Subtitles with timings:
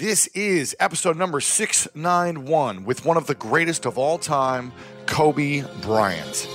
[0.00, 4.72] This is episode number 691 with one of the greatest of all time,
[5.04, 6.48] Kobe Bryant.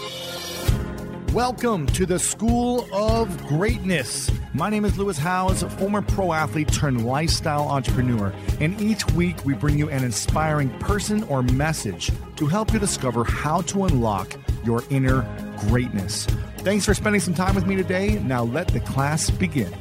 [1.31, 4.31] Welcome to the School of Greatness.
[4.55, 9.53] My name is Lewis Howes, former pro athlete turned lifestyle entrepreneur, and each week we
[9.53, 14.81] bring you an inspiring person or message to help you discover how to unlock your
[14.89, 15.21] inner
[15.69, 16.25] greatness.
[16.61, 18.17] Thanks for spending some time with me today.
[18.23, 19.71] Now let the class begin.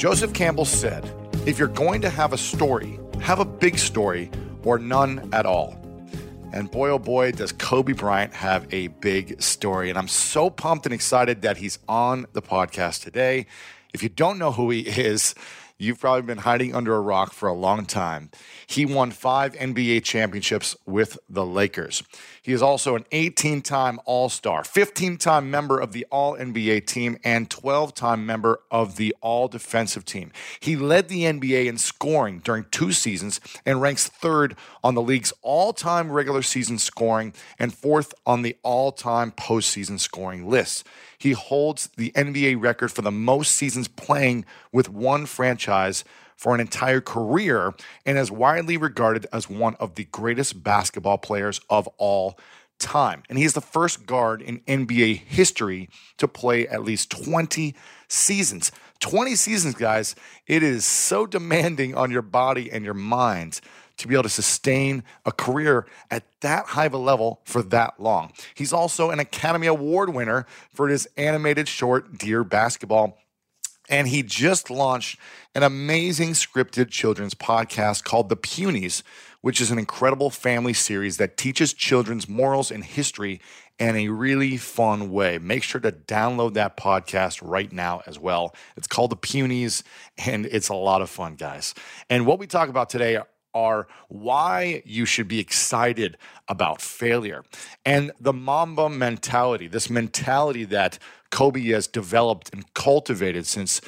[0.00, 1.04] Joseph Campbell said,
[1.44, 4.30] If you're going to have a story, have a big story
[4.62, 5.78] or none at all.
[6.54, 9.90] And boy, oh boy, does Kobe Bryant have a big story.
[9.90, 13.44] And I'm so pumped and excited that he's on the podcast today.
[13.92, 15.34] If you don't know who he is,
[15.80, 18.30] You've probably been hiding under a rock for a long time.
[18.66, 22.02] He won five NBA championships with the Lakers.
[22.42, 26.86] He is also an 18 time All Star, 15 time member of the All NBA
[26.86, 30.32] team, and 12 time member of the All Defensive team.
[30.60, 35.32] He led the NBA in scoring during two seasons and ranks third on the league's
[35.40, 40.86] all time regular season scoring and fourth on the all time postseason scoring list.
[41.20, 46.02] He holds the NBA record for the most seasons playing with one franchise
[46.34, 47.74] for an entire career
[48.06, 52.38] and is widely regarded as one of the greatest basketball players of all
[52.78, 53.22] time.
[53.28, 57.74] And he is the first guard in NBA history to play at least 20
[58.08, 58.72] seasons.
[59.00, 60.16] 20 seasons, guys.
[60.46, 63.60] It is so demanding on your body and your mind
[64.00, 68.00] to be able to sustain a career at that high of a level for that
[68.00, 68.32] long.
[68.54, 73.16] He's also an Academy Award winner for his animated short Dear Basketball.
[73.88, 75.18] And he just launched
[75.54, 79.02] an amazing scripted children's podcast called The Punies,
[79.40, 83.40] which is an incredible family series that teaches children's morals and history
[83.80, 85.38] in a really fun way.
[85.38, 88.54] Make sure to download that podcast right now as well.
[88.76, 89.82] It's called The Punies,
[90.18, 91.74] and it's a lot of fun, guys.
[92.08, 93.18] And what we talk about today
[93.54, 96.16] are why you should be excited
[96.48, 97.44] about failure
[97.84, 100.98] and the Mamba mentality, this mentality that
[101.30, 103.80] Kobe has developed and cultivated since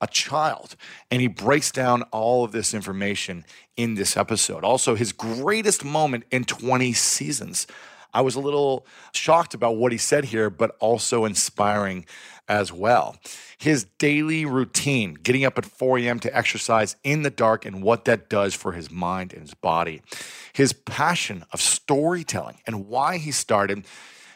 [0.00, 0.76] a child.
[1.10, 3.44] And he breaks down all of this information
[3.76, 4.64] in this episode.
[4.64, 7.66] Also, his greatest moment in 20 seasons.
[8.12, 12.06] I was a little shocked about what he said here, but also inspiring
[12.50, 13.16] as well.
[13.56, 16.18] His daily routine, getting up at 4 a.m.
[16.20, 20.02] to exercise in the dark, and what that does for his mind and his body.
[20.52, 23.86] His passion of storytelling and why he started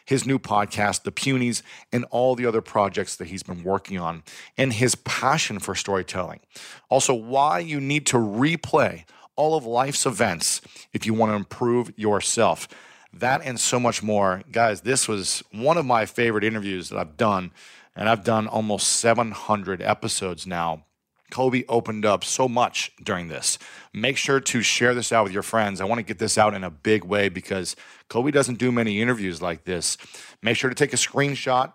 [0.06, 4.22] his new podcast, The Punies, and all the other projects that he's been working on,
[4.56, 6.40] and his passion for storytelling.
[6.88, 9.04] Also, why you need to replay
[9.34, 10.60] all of life's events
[10.92, 12.68] if you want to improve yourself.
[13.12, 14.42] That and so much more.
[14.52, 17.50] Guys, this was one of my favorite interviews that I've done
[17.96, 20.84] and I've done almost 700 episodes now.
[21.30, 23.58] Kobe opened up so much during this.
[23.92, 25.80] Make sure to share this out with your friends.
[25.80, 27.74] I want to get this out in a big way because
[28.08, 29.96] Kobe doesn't do many interviews like this.
[30.42, 31.72] Make sure to take a screenshot,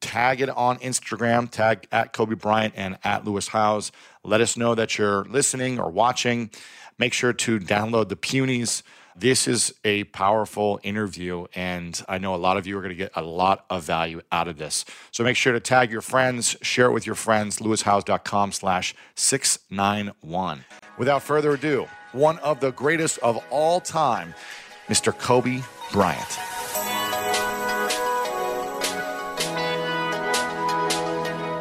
[0.00, 3.92] tag it on Instagram, tag at Kobe Bryant and at Lewis Howes.
[4.24, 6.50] Let us know that you're listening or watching.
[6.98, 8.82] Make sure to download the Punies
[9.16, 12.96] this is a powerful interview, and I know a lot of you are going to
[12.96, 14.84] get a lot of value out of this.
[15.10, 20.64] So make sure to tag your friends, share it with your friends, lewishowes.com slash 691.
[20.98, 24.34] Without further ado, one of the greatest of all time,
[24.88, 25.16] Mr.
[25.16, 26.38] Kobe Bryant.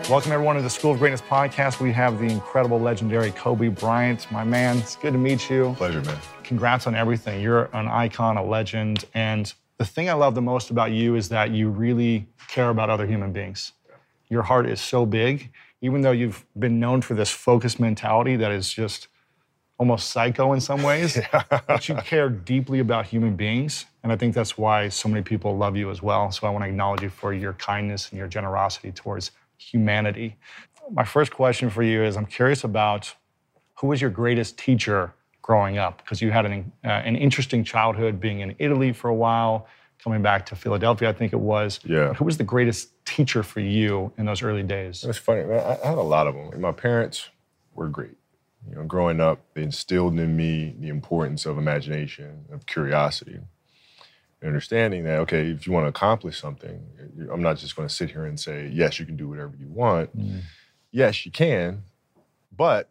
[0.09, 1.79] Welcome, everyone, to the School of Greatness podcast.
[1.79, 4.25] We have the incredible, legendary Kobe Bryant.
[4.31, 5.75] My man, it's good to meet you.
[5.77, 6.17] Pleasure, man.
[6.49, 7.43] Congrats on everything.
[7.43, 9.05] You're an icon, a legend.
[9.13, 12.89] And the thing I love the most about you is that you really care about
[12.89, 13.73] other human beings.
[14.29, 15.51] Your heart is so big,
[15.81, 19.09] even though you've been known for this focused mentality that is just
[19.77, 21.19] almost psycho in some ways,
[21.67, 23.85] but you care deeply about human beings.
[24.01, 26.31] And I think that's why so many people love you as well.
[26.31, 29.29] So I want to acknowledge you for your kindness and your generosity towards
[29.59, 30.35] humanity.
[30.89, 33.13] My first question for you is I'm curious about
[33.75, 35.13] who was your greatest teacher
[35.49, 35.97] growing up?
[35.97, 39.65] Because you had an, uh, an interesting childhood being in Italy for a while,
[40.03, 41.79] coming back to Philadelphia, I think it was.
[41.83, 42.13] Yeah.
[42.13, 45.03] Who was the greatest teacher for you in those early days?
[45.03, 45.41] It's funny.
[45.51, 46.61] I, I had a lot of them.
[46.61, 47.29] My parents
[47.73, 48.15] were great.
[48.69, 53.39] You know, growing up, they instilled in me the importance of imagination, of curiosity
[54.41, 56.81] understanding that okay if you want to accomplish something
[57.29, 59.67] i'm not just going to sit here and say yes you can do whatever you
[59.67, 60.39] want mm.
[60.91, 61.83] yes you can
[62.55, 62.89] but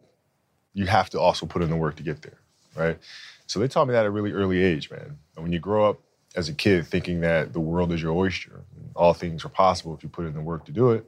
[0.75, 2.38] you have to also put in the work to get there
[2.79, 2.99] right
[3.47, 5.89] so they taught me that at a really early age man and when you grow
[5.91, 6.01] up
[6.37, 8.63] as a kid thinking that the world is your oyster
[8.97, 11.07] all things are possible if you put in the work to do it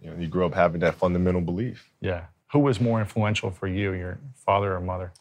[0.00, 1.90] You know, you grew up having that fundamental belief.
[2.00, 2.26] Yeah.
[2.52, 5.12] Who was more influential for you, your father or mother?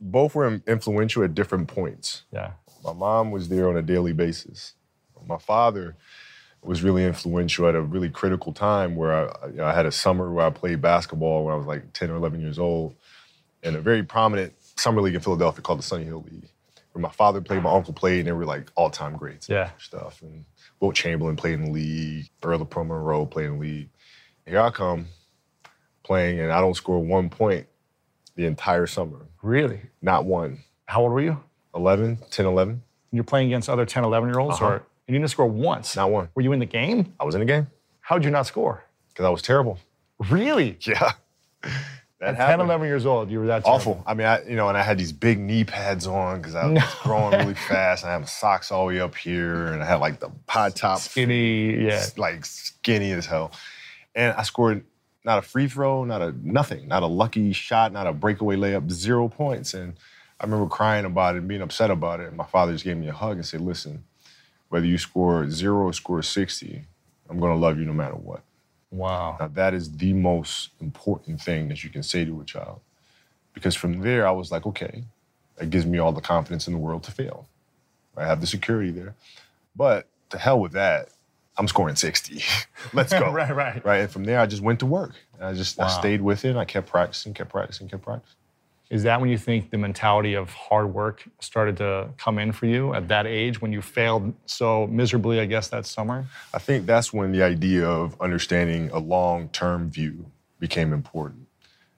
[0.00, 2.24] Both were influential at different points.
[2.32, 2.52] Yeah.
[2.84, 4.74] My mom was there on a daily basis.
[5.26, 5.96] My father
[6.62, 9.92] was really influential at a really critical time where I, you know, I had a
[9.92, 12.96] summer where I played basketball when I was like 10 or 11 years old
[13.62, 16.48] in a very prominent summer league in Philadelphia called the Sonny Hill League.
[16.92, 19.48] Where my father played, my uncle played, and they were like all-time greats.
[19.48, 19.70] Yeah.
[19.78, 20.22] Stuff.
[20.22, 20.44] And
[20.80, 22.30] Wilt Chamberlain played in the league.
[22.42, 23.88] Earl the Pearl Monroe played in the league.
[24.46, 25.06] Here I come
[26.04, 27.66] playing, and I don't score one point
[28.36, 29.26] the entire summer.
[29.42, 29.80] Really?
[30.02, 30.60] Not one.
[30.86, 31.42] How old were you?
[31.74, 32.72] 11, 10, 11.
[32.74, 34.66] And You're playing against other 10, 11 year olds, Uh-huh.
[34.66, 35.96] or you didn't score once?
[35.96, 36.28] Not one.
[36.36, 37.12] Were you in the game?
[37.18, 37.66] I was in the game
[38.00, 38.84] How'd you not score?
[39.08, 39.78] because I was terrible.
[40.30, 40.78] Really?
[40.86, 41.12] Yeah.
[42.20, 43.74] That At 10, 11 years old, you were that terrible.
[43.74, 44.04] Awful.
[44.06, 46.66] I mean, I, you know, and I had these big knee pads on because I
[46.72, 48.04] was growing really fast.
[48.04, 50.30] And I had my socks all the way up here, and I had like the
[50.48, 52.04] high top, Skinny, yeah.
[52.16, 53.52] like skinny as hell.
[54.14, 54.84] And I scored
[55.24, 58.90] not a free throw, not a nothing, not a lucky shot, not a breakaway layup,
[58.90, 59.74] zero points.
[59.74, 59.94] And
[60.38, 62.28] I remember crying about it and being upset about it.
[62.28, 64.04] And my father just gave me a hug and said, "Listen,
[64.68, 66.84] whether you score zero or score sixty,
[67.28, 68.42] I'm gonna love you no matter what."
[68.94, 69.36] Wow.
[69.40, 72.80] Now, that is the most important thing that you can say to a child.
[73.52, 75.04] Because from there, I was like, okay,
[75.56, 77.48] that gives me all the confidence in the world to fail.
[78.16, 79.14] I have the security there.
[79.74, 81.08] But to hell with that,
[81.56, 82.42] I'm scoring 60.
[82.92, 83.30] Let's go.
[83.32, 83.84] Right, right.
[83.84, 84.00] Right.
[84.00, 85.14] And from there, I just went to work.
[85.40, 86.56] I just I stayed with it.
[86.56, 88.36] I kept practicing, kept practicing, kept practicing.
[88.94, 92.66] Is that when you think the mentality of hard work started to come in for
[92.66, 96.26] you at that age when you failed so miserably, I guess, that summer?
[96.54, 100.26] I think that's when the idea of understanding a long term view
[100.60, 101.48] became important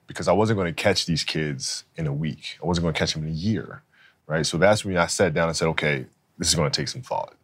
[0.07, 2.57] because I wasn't going to catch these kids in a week.
[2.63, 3.83] I wasn't going to catch them in a year,
[4.27, 4.47] right?
[4.47, 6.07] So that's when I sat down and said, okay,
[6.39, 7.35] this is going to take some thought,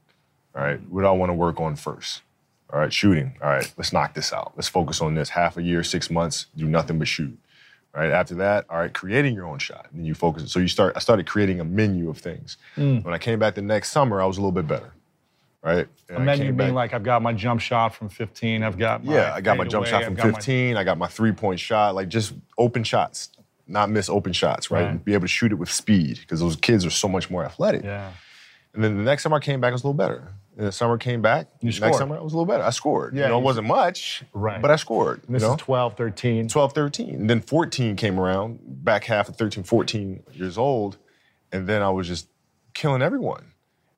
[0.56, 0.81] all right?
[0.88, 2.22] What do I want to work on first?
[2.72, 3.37] All right, shooting.
[3.43, 4.54] All right, let's knock this out.
[4.56, 5.28] Let's focus on this.
[5.28, 7.38] Half a year, six months, do nothing but shoot.
[7.94, 10.50] Right after that, all right, creating your own shot, and you focus.
[10.50, 10.94] So you start.
[10.97, 12.56] I started creating a menu of things.
[12.75, 13.00] Hmm.
[13.00, 14.94] When I came back the next summer, I was a little bit better,
[15.62, 15.87] right?
[16.09, 18.62] And A I menu came being back- like, I've got my jump shot from 15,
[18.62, 20.77] I've got my yeah, I got my jump fadeaway, shot from I've got my- 15.
[20.79, 23.29] I got my three point shot, like just open shots,
[23.69, 24.81] not miss open shots, right?
[24.85, 24.91] Right.
[24.93, 27.45] And be able to shoot it with speed because those kids are so much more
[27.45, 27.85] athletic.
[27.85, 28.11] Yeah.
[28.73, 30.29] And then the next summer I came back, I was a little better.
[30.56, 31.94] And the summer came back, You next scored.
[31.94, 32.62] summer I was a little better.
[32.62, 33.14] I scored.
[33.14, 34.60] Yeah, you know, it wasn't much, Right.
[34.60, 35.22] but I scored.
[35.26, 35.54] And this you know?
[35.54, 36.49] is 12, 13.
[36.49, 37.14] 12, 13.
[37.14, 40.99] And then 14 came around, back half of 13, 14 years old.
[41.50, 42.28] And then I was just
[42.75, 43.52] killing everyone.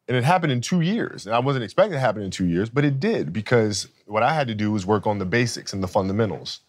[0.06, 1.26] And it happened in two years.
[1.26, 4.22] And I wasn't expecting it to happen in two years, but it did because what
[4.22, 6.60] I had to do was work on the basics and the fundamentals.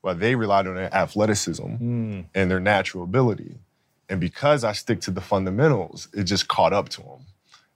[0.00, 2.20] While they relied on their athleticism hmm.
[2.34, 3.56] and their natural ability.
[4.08, 7.26] And because I stick to the fundamentals, it just caught up to them.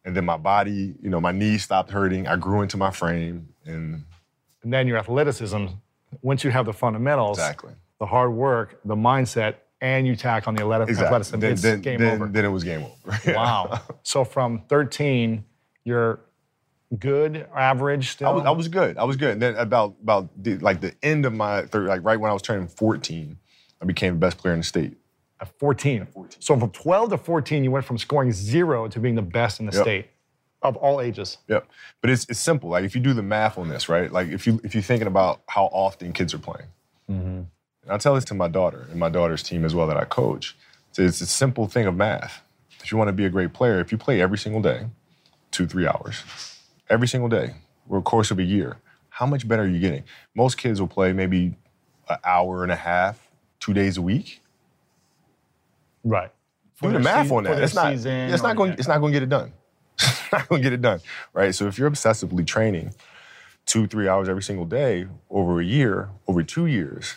[0.08, 2.26] And then my body, you know, my knees stopped hurting.
[2.26, 3.50] I grew into my frame.
[3.66, 4.04] And
[4.62, 5.66] And then your athleticism,
[6.22, 7.74] once you have the fundamentals, exactly.
[8.00, 11.04] the hard work, the mindset, and you tack on the athlet- Exactly.
[11.04, 12.26] athleticism, Then, it's then, game then, over.
[12.26, 13.20] then it was game over.
[13.34, 13.82] wow.
[14.02, 15.44] So from 13,
[15.84, 16.20] you're
[16.98, 18.28] good, average still?
[18.28, 18.96] I was, I was good.
[18.96, 19.32] I was good.
[19.32, 22.32] And then about about the, like the end of my third, like right when I
[22.32, 23.36] was turning 14,
[23.82, 24.96] I became the best player in the state.
[25.40, 26.06] At 14.
[26.40, 29.66] So from 12 to 14, you went from scoring zero to being the best in
[29.66, 29.82] the Yep.
[29.82, 30.06] state
[30.62, 31.38] of all ages.
[31.48, 31.68] Yep.
[32.00, 32.70] But it's it's simple.
[32.70, 34.10] Like if you do the math on this, right?
[34.12, 36.68] Like if you if you're thinking about how often kids are playing,
[37.10, 37.26] mm-hmm.
[37.26, 37.48] and
[37.88, 40.56] I tell this to my daughter and my daughter's team as well that I coach.
[40.90, 42.42] It's, it's a simple thing of math.
[42.82, 44.86] If you want to be a great player, if you play every single day,
[45.50, 46.22] two three hours,
[46.90, 47.54] every single day,
[47.88, 48.78] over the course of a year,
[49.10, 50.04] how much better are you getting?
[50.34, 51.56] Most kids will play maybe
[52.08, 53.30] an hour and a half,
[53.60, 54.40] two days a week.
[56.04, 56.30] Right.
[56.82, 57.54] Do the math season- on for that.
[57.56, 57.92] their It's not.
[57.92, 58.72] season It's not going.
[58.72, 59.52] It's not going to get it done.
[60.00, 61.00] It's not going to get it done,
[61.32, 61.54] right?
[61.54, 62.94] So if you're obsessively training
[63.66, 67.14] two, three hours every single day over a year, over two years,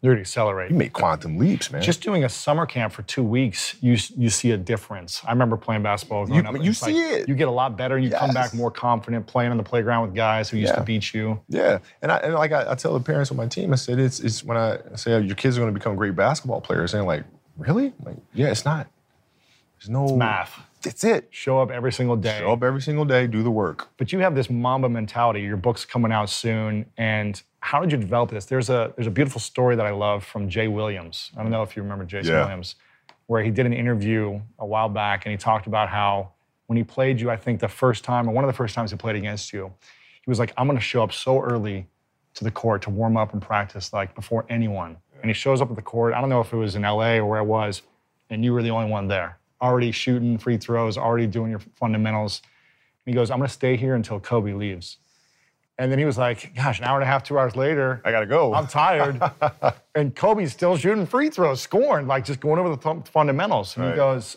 [0.00, 0.70] You're going to accelerate.
[0.70, 1.82] you make quantum leaps, man.
[1.82, 5.20] Just doing a summer camp for two weeks, you you see a difference.
[5.26, 6.62] I remember playing basketball growing You- up.
[6.62, 7.28] you It's see it.
[7.28, 10.06] You get a lot better, and you come back more confident, playing on the playground
[10.06, 10.76] with guys who used Yeah.
[10.78, 11.40] to beat you.
[11.48, 13.98] yeah, and I and like I, I tell the parents on my team, I said
[13.98, 17.00] it's it's when I say your kids are going to become great basketball players, and
[17.00, 17.24] they're like,
[17.56, 17.86] really?
[17.86, 18.88] I'm like, yeah, it's not.
[19.78, 20.60] There's no Math.
[20.82, 21.28] That's it.
[21.30, 22.38] Show up every single day.
[22.40, 23.88] Show up every single day, do the work.
[23.96, 25.40] But you have this Mamba mentality.
[25.40, 28.44] Your book's coming out soon, and how did you develop this?
[28.44, 31.30] There's a there's a beautiful story that I love from Jay Williams.
[31.36, 32.40] I don't know if you remember Jason Yeah.
[32.42, 32.76] Williams,
[33.26, 36.30] where he did an interview a while back, and he talked about how
[36.66, 38.90] when he played you, I think the first time or one of the first times
[38.90, 39.72] he played against you,
[40.22, 41.86] he was like, "I'm going to show up so early
[42.34, 45.70] to the court to warm up and practice like before anyone." And he shows up
[45.70, 46.12] at the court.
[46.12, 47.80] I don't know if it was in LA or where it was,
[48.28, 52.42] and you were the only one there, already shooting free throws, already doing your fundamentals.
[53.06, 54.98] And he goes, I'm going to stay here until Kobe leaves.
[55.78, 58.10] And then he was like, gosh, an hour and a half, two hours later, I
[58.10, 58.52] gotta go.
[58.52, 59.18] I'm tired.
[59.94, 63.74] and Kobe's still shooting free throws, scoring, like just going over the th- fundamentals.
[63.76, 63.92] And Right.
[63.92, 64.36] he goes,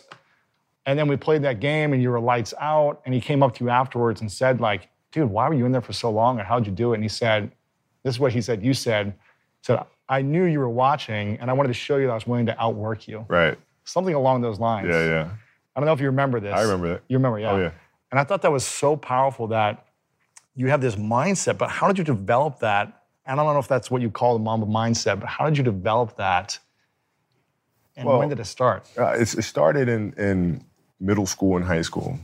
[0.86, 3.02] and then we played that game and you were lights out.
[3.04, 5.70] And he came up to you afterwards and said, like, dude, why were you in
[5.72, 6.38] there for so long?
[6.38, 6.94] And how'd you do it?
[6.94, 7.52] And he said,
[8.04, 9.12] this is what he said, you said,
[9.60, 12.26] said, I knew you were watching and I wanted to show you that I was
[12.26, 13.24] willing to outwork you.
[13.28, 13.58] right.
[13.84, 14.88] Something along those lines.
[14.90, 15.30] Yeah, yeah.
[15.74, 16.52] I don't know if you remember this.
[16.54, 17.02] I remember that.
[17.08, 17.52] You remember, yeah.
[17.52, 17.70] Oh, yeah.
[18.10, 19.86] And I thought that was so powerful that
[20.54, 23.04] you have this mindset, but how did you develop that?
[23.24, 25.56] And I don't know if that's what you call the Mamba mindset, but how did
[25.56, 26.58] you develop that?
[27.96, 28.86] And Well- when did it start?
[28.98, 30.64] Uh, it started in, in
[31.00, 32.18] middle school and high school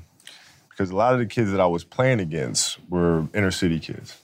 [0.68, 4.18] because a lot of the kids that I was playing against were inner city kids.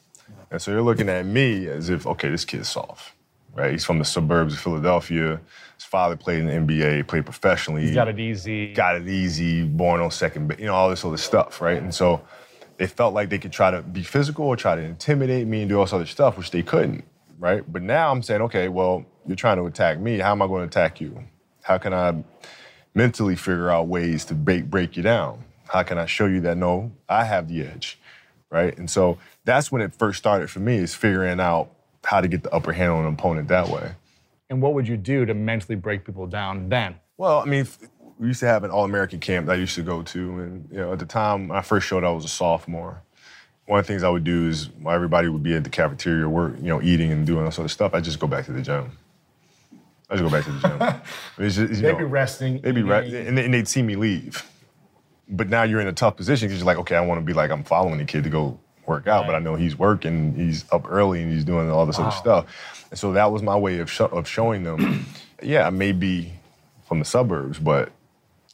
[0.50, 3.12] And so they're looking at me as if, okay, this kid's soft,
[3.54, 3.72] right?
[3.72, 5.40] He's from the suburbs of Philadelphia.
[5.76, 7.86] His father played in the NBA, played professionally.
[7.88, 8.72] You got it easy.
[8.72, 11.80] got it easy, born on second, you know, all this other stuff, right?
[11.80, 12.20] And so
[12.76, 15.68] they felt like they could try to be physical or try to intimidate me and
[15.68, 17.04] do all this other stuff, which they couldn't,
[17.38, 17.62] right?
[17.70, 20.18] But now I'm saying, okay, well, you're trying to attack me.
[20.18, 21.24] How am I going to attack you?
[21.62, 22.24] How can I
[22.94, 25.44] mentally figure out ways to break, break you down?
[25.68, 27.98] How can I show you that no, I have the edge,
[28.50, 28.76] right?
[28.76, 31.70] And so that's when it first started for me is figuring out
[32.04, 33.92] how to get the upper hand on an opponent that way.
[34.48, 36.96] And what would you do to mentally break people down then?
[37.16, 37.66] Well, I mean,
[38.18, 40.78] we used to have an all-American camp that I used to go to, and you
[40.78, 43.02] know, at the time when I first showed, I was a sophomore.
[43.66, 46.28] One of the things I would do is while everybody would be at the cafeteria,
[46.28, 48.52] work, you know, eating and doing all sort of stuff, I just go back to
[48.52, 48.90] the gym.
[50.10, 51.00] I just go back to the gym.
[51.48, 52.60] Just, you They'd know, be resting.
[52.60, 54.44] They'd be and, and they'd see me leave.
[55.28, 57.32] But now you're in a tough position because you're like, okay, I want to be
[57.32, 58.58] like I'm following the kid to go
[58.90, 61.98] work out, but I know he's working, he's up early, and he's doing all this
[61.98, 62.84] other stuff.
[62.90, 65.06] And so that was my way of sho- of showing them,
[65.42, 66.32] yeah, I may be
[66.86, 67.92] from the suburbs, but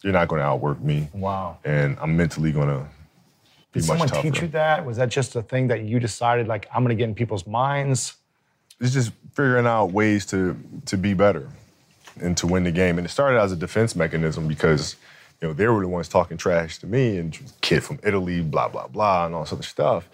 [0.03, 1.59] you're not going to outwork me, Wow.
[1.65, 2.87] and I'm mentally going to
[3.73, 4.23] be Did much someone tougher.
[4.23, 4.85] teach you that?
[4.85, 7.47] Was that just a thing that you decided, like, I'm going to get in people's
[7.47, 8.15] minds?
[8.79, 11.49] it's just figuring out ways to to be better
[12.21, 12.99] and to win the game.
[12.99, 14.97] And it started as a defense mechanism because
[15.41, 18.69] you know they were the ones talking trash to me and kid from Italy, blah
[18.69, 20.09] blah blah, and all this other stuff.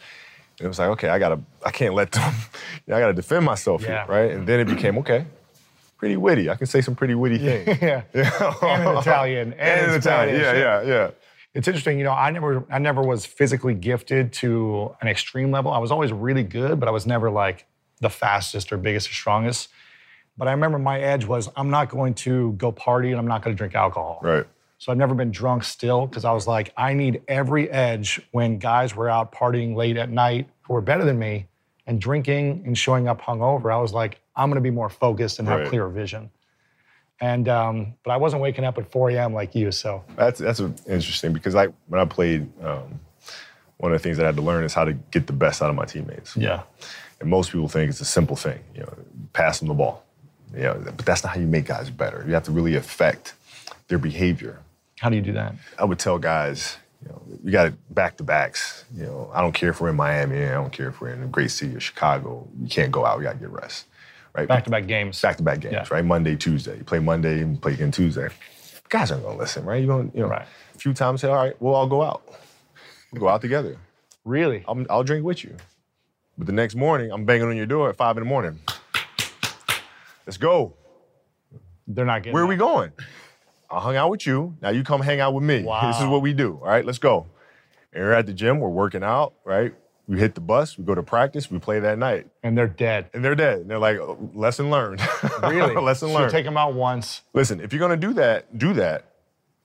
[0.58, 2.34] And it was like, okay, I gotta, I can't let them,
[2.88, 4.04] I gotta defend myself Yeah.
[4.06, 4.30] here, right?
[4.32, 5.24] And then it became okay,
[5.96, 6.50] pretty witty.
[6.50, 7.78] I can say some pretty witty things.
[7.80, 8.02] yeah.
[8.14, 8.54] yeah.
[8.62, 9.52] And in Italian.
[9.54, 10.58] And, And in in Italian, Spanish.
[10.58, 11.10] yeah, yeah, yeah.
[11.54, 15.70] It's interesting, you know, I never I never was physically gifted to an extreme level.
[15.72, 17.66] I was always really good, but I was never like
[18.00, 19.68] the fastest or biggest or strongest.
[20.38, 23.42] But I remember my edge was I'm not going to go party and I'm not
[23.42, 24.18] going to drink alcohol.
[24.22, 24.46] Right.
[24.82, 28.58] So I've never been drunk still because I was like, I need every edge when
[28.58, 31.46] guys were out partying late at night who were better than me
[31.86, 33.72] and drinking and showing up hungover.
[33.72, 35.68] I was like, I'm going to be more focused and have Right.
[35.68, 36.32] clearer vision.
[37.20, 39.32] And um, but I wasn't waking up at 4 a.m.
[39.32, 39.70] like you.
[39.70, 42.98] So That's that's interesting because I when I played, um,
[43.76, 45.62] one of the things that I had to learn is how to get the best
[45.62, 46.36] out of my teammates.
[46.36, 46.64] yeah,
[47.20, 48.92] And most people think it's a simple thing, you know,
[49.32, 50.04] pass them the ball.
[50.52, 52.24] You know, but that's not how you make guys better.
[52.26, 53.34] You have to really affect
[53.86, 54.58] their behavior.
[55.02, 55.54] How do you do that?
[55.78, 58.84] I would tell guys, you know, you got to back to backs.
[58.94, 61.22] You know, I don't care if we're in Miami, I don't care if we're in
[61.22, 62.46] a great city of Chicago.
[62.60, 63.18] You can't go out.
[63.18, 63.86] You got to get rest,
[64.34, 64.46] right?
[64.46, 65.20] Back to back games.
[65.20, 65.86] back to back games, Yeah.
[65.90, 66.04] right?
[66.04, 66.78] Monday, Tuesday.
[66.78, 68.28] You play Monday and play again Tuesday.
[68.88, 69.80] Guys aren't gonna listen, right?
[69.80, 70.46] You gonna, you know, Right.
[70.74, 72.22] a few times say, all right, we'll all go out.
[73.10, 73.76] We'll go out together.
[74.24, 74.62] Really?
[74.68, 75.56] I'm, I'll drink with you.
[76.38, 78.60] But the next morning, I'm banging on your door at five in the morning.
[80.26, 80.74] Let's go.
[81.88, 82.34] They're not getting.
[82.34, 82.92] Where are we going?
[83.72, 84.56] I hung out with you.
[84.60, 85.66] Now you come hang out with me.
[85.82, 86.58] This is what we do.
[86.62, 87.26] All right, let's go.
[87.92, 88.60] And we're at the gym.
[88.60, 89.34] We're working out.
[89.44, 89.74] Right.
[90.08, 90.76] We hit the bus.
[90.76, 91.50] We go to practice.
[91.50, 92.26] We play that night.
[92.42, 93.08] And they're dead.
[93.14, 93.60] And they're dead.
[93.60, 95.00] And they're like, "Oh, lesson learned.
[95.42, 95.74] Really?
[95.74, 96.30] lesson so learned.
[96.32, 97.22] take them out once.
[97.34, 99.06] Listen, if you're gonna do that, do that.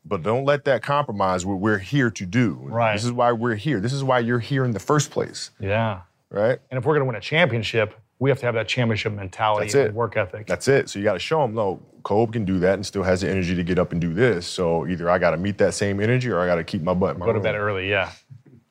[0.06, 2.60] But don't let that compromise what we're here to do.
[2.64, 2.94] Right.
[2.94, 3.80] This is why we're here.
[3.82, 5.52] This is why you're here in the first place.
[5.60, 6.02] Yeah.
[6.30, 6.60] Right?
[6.72, 9.78] And if we're going to win a championship, we have to have that championship mentality
[9.80, 10.48] and work ethic.
[10.48, 10.90] That's it.
[10.90, 13.56] So you gotta show them, no, Kobe can do that and still has the energy
[13.56, 14.48] to get up and do this.
[14.48, 17.20] So either I gotta meet that same energy or I gotta keep my butt in
[17.20, 18.12] my Go to bed early, yeah.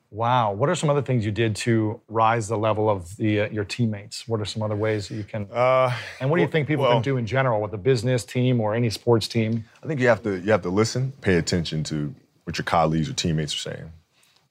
[0.09, 0.53] Wow.
[0.53, 3.65] What are some other things you did to rise the level of the uh, your
[3.65, 4.27] teammates?
[4.27, 5.47] What are some other ways that you can?
[5.51, 8.25] Uh, and what do you think people well- can do in general with a business
[8.25, 9.65] team or any sports team?
[9.83, 12.13] I think you have to you have to listen, pay attention to
[12.45, 13.91] what your colleagues or teammates are saying,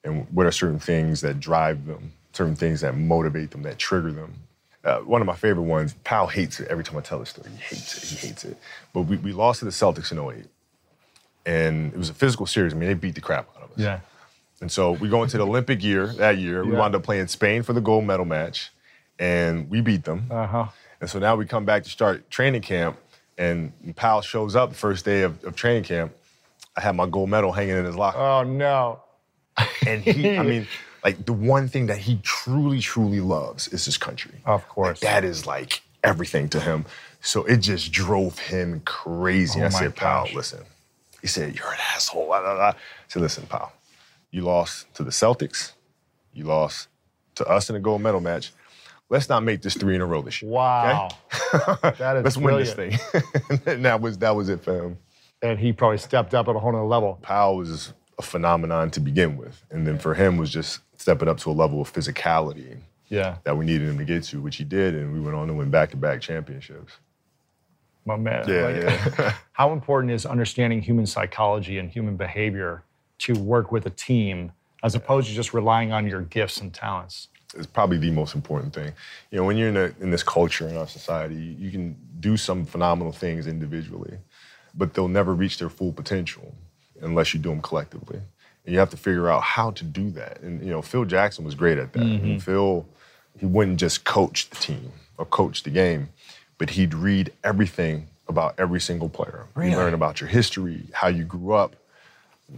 [0.04, 4.12] and what are certain things that drive them, certain things that motivate them, that trigger
[4.12, 4.34] them.
[4.86, 7.50] Uh, one of my favorite ones, Pau hates it every time I tell this story.
[7.50, 8.08] He hates it.
[8.20, 8.56] He hates it.
[8.94, 10.46] But we, we lost to the Celtics in 08.
[11.44, 12.72] And it was a physical series.
[12.72, 13.78] I mean, they beat the crap out of us.
[13.78, 14.00] Yeah.
[14.60, 16.64] And so we go into the Olympic year that year.
[16.64, 16.78] We Yeah.
[16.78, 18.70] wound up playing Spain for the gold medal match,
[19.18, 20.28] and we beat them.
[20.30, 20.66] Uh huh.
[21.00, 22.96] And so now we come back to start training camp,
[23.36, 26.12] and Pau shows up the first day of, of training camp.
[26.76, 28.18] I have my gold medal hanging in his locker.
[28.18, 29.00] Oh no.
[29.86, 30.66] and he, I mean,
[31.06, 34.40] like the one thing that he truly, truly loves is his country.
[34.44, 35.00] Of course.
[35.00, 36.84] Like, that is like everything to him.
[37.20, 39.62] So it just drove him crazy.
[39.62, 40.64] Oh I said, Pau, listen.
[41.20, 42.26] He said, You're an asshole.
[42.26, 42.64] blah, blah, blah.
[42.70, 42.74] I
[43.06, 43.70] said, listen, Pau,
[44.32, 45.74] you lost to the Celtics,
[46.34, 46.88] you lost
[47.36, 48.52] to us in a gold medal match.
[49.08, 50.50] Let's not make this three in a row this year.
[50.50, 51.10] Wow.
[51.52, 52.98] That is Let's win this thing.
[53.66, 54.98] and that was that was it for him.
[55.40, 57.20] And he probably stepped up at a whole nother level.
[57.22, 59.62] Pau was a phenomenon to begin with.
[59.70, 63.36] And then for him was just stepping up to a level of physicality Yeah.
[63.44, 65.54] that we needed him to get to, which he did, and we went on to
[65.54, 66.94] win back-to-back championships.
[68.04, 68.48] My man.
[68.48, 69.34] Yeah, Like, yeah.
[69.52, 72.82] How important is understanding human psychology and human behavior
[73.18, 77.28] to work with a team as opposed to just relying on your gifts and talents?
[77.54, 78.92] It's probably the most important thing.
[79.30, 82.36] You know, when you're in, a, in this culture in our society, you can do
[82.36, 84.18] some phenomenal things individually,
[84.74, 86.54] but they'll never reach their full potential
[87.00, 88.20] unless you do them collectively.
[88.64, 90.40] And you have to figure out how to do that.
[90.40, 92.02] And you know, Phil Jackson was great at that.
[92.02, 92.38] And mm-hmm.
[92.38, 92.86] Phil,
[93.38, 96.08] he wouldn't just coach the team or coach the game,
[96.58, 99.46] but he'd read everything about every single player.
[99.54, 99.70] Really?
[99.70, 101.76] You learn about your history, how you grew up,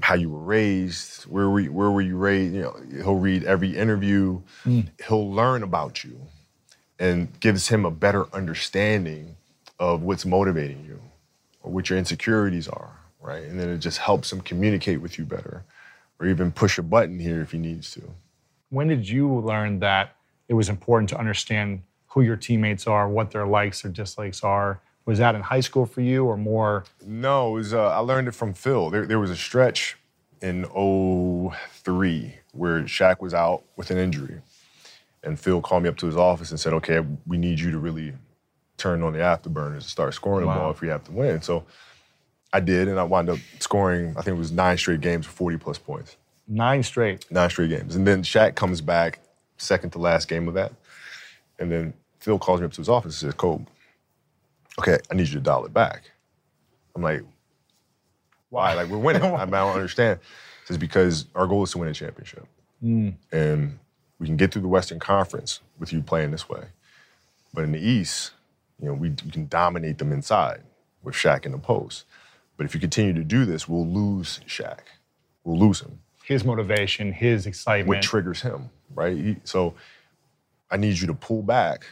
[0.00, 2.54] how you were raised, where were you, where were you raised?
[2.54, 4.40] You know, he'll read every interview.
[4.64, 4.88] Mm.
[5.07, 6.21] He'll learn about you,
[6.99, 9.37] and gives him a better understanding
[9.78, 11.00] of what's motivating you,
[11.62, 12.97] or what your insecurities are,
[13.28, 13.44] right?
[13.44, 15.62] And then it just helps him communicate with you better,
[16.18, 18.02] or even push a button here if he needs to.
[18.70, 20.16] When did you learn that
[20.49, 24.80] it was important to understand who your teammates are, what their likes or dislikes are?
[25.04, 26.85] Was that in high school for you or more?
[27.06, 28.88] No, it was, uh, I learned it from Phil.
[28.90, 29.99] There, there was a stretch
[30.40, 34.40] in 03 where Shaq was out with an injury.
[35.23, 37.78] And Phil called me up to his office and said, okay, we need you to
[37.78, 38.14] really
[38.78, 41.42] turn on the afterburners and start scoring the ball if we have to win.
[41.42, 41.64] So
[42.52, 45.32] I did, and I wound up scoring, I think it was nine straight games for
[45.32, 46.16] 40 plus points.
[46.46, 47.30] Nine straight.
[47.30, 47.94] Nine straight games.
[47.94, 49.20] And then Shaq comes back,
[49.58, 50.72] second to last game of that.
[51.58, 53.66] And then Phil calls me up to his office and says, Cole,
[54.78, 56.10] okay, I need you to dial it back.
[56.94, 57.22] I'm like,
[58.48, 58.72] why?
[58.74, 59.22] Like, we're winning.
[59.24, 60.18] I, mean, I don't understand.
[60.62, 62.46] He says, because our goal is to win a championship.
[62.80, 63.11] Hmm.
[63.30, 63.78] And
[64.18, 66.64] we can get through the Western Conference with you playing this way.
[67.52, 68.32] But in the East,
[68.80, 70.62] you know, we, we can dominate them inside
[71.02, 72.04] with Shaq in the post.
[72.59, 74.81] But if you continue to do this, we'll lose Shaq.
[75.44, 77.88] We'll lose him His motivation, his excitement.
[77.88, 79.16] what triggers him, right?
[79.16, 79.75] He- so
[80.71, 81.87] I need you to pull back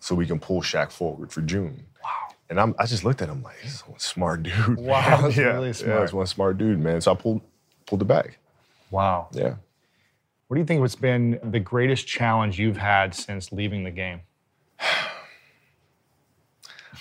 [0.00, 1.84] so we can pull Shaq forward for June.
[2.02, 2.10] Wow.
[2.48, 4.78] And I'm, I just looked at him like, this is one smart dude.
[4.78, 6.02] Wow, that's yeah, really Yeah, smart.
[6.04, 7.00] it's one smart dude, man.
[7.02, 7.42] So I pulled,
[7.86, 8.38] pulled it back.
[8.90, 9.28] wow.
[9.32, 9.56] Yeah.
[10.46, 14.20] What do you think has been the greatest challenge you've had since leaving the game?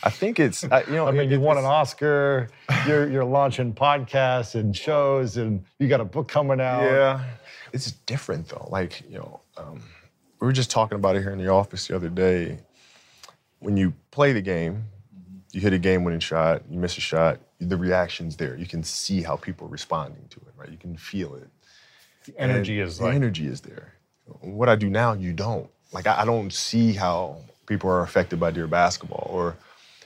[0.04, 2.50] I think it's, I, you know, I mean, it- you won an Oscar.
[2.88, 6.84] You're you're launching podcasts and shows, and you got a book coming out.
[6.84, 7.24] Yeah.
[7.74, 8.68] It's different though.
[8.72, 9.82] Like, you know, um,
[10.40, 12.60] we were just talking about it here in the office the other day.
[13.60, 14.86] When you play the game,
[15.52, 18.56] you hit a game winning shot, you miss a shot, the reaction's there.
[18.58, 20.70] You can see how people are responding to it, right?
[20.70, 21.48] You can feel it.
[22.26, 23.94] The energy And is the like energy is there.
[24.42, 25.70] What I do now, you don't.
[25.92, 27.38] Like I, I don't see how
[27.68, 29.56] people are affected by dear basketball or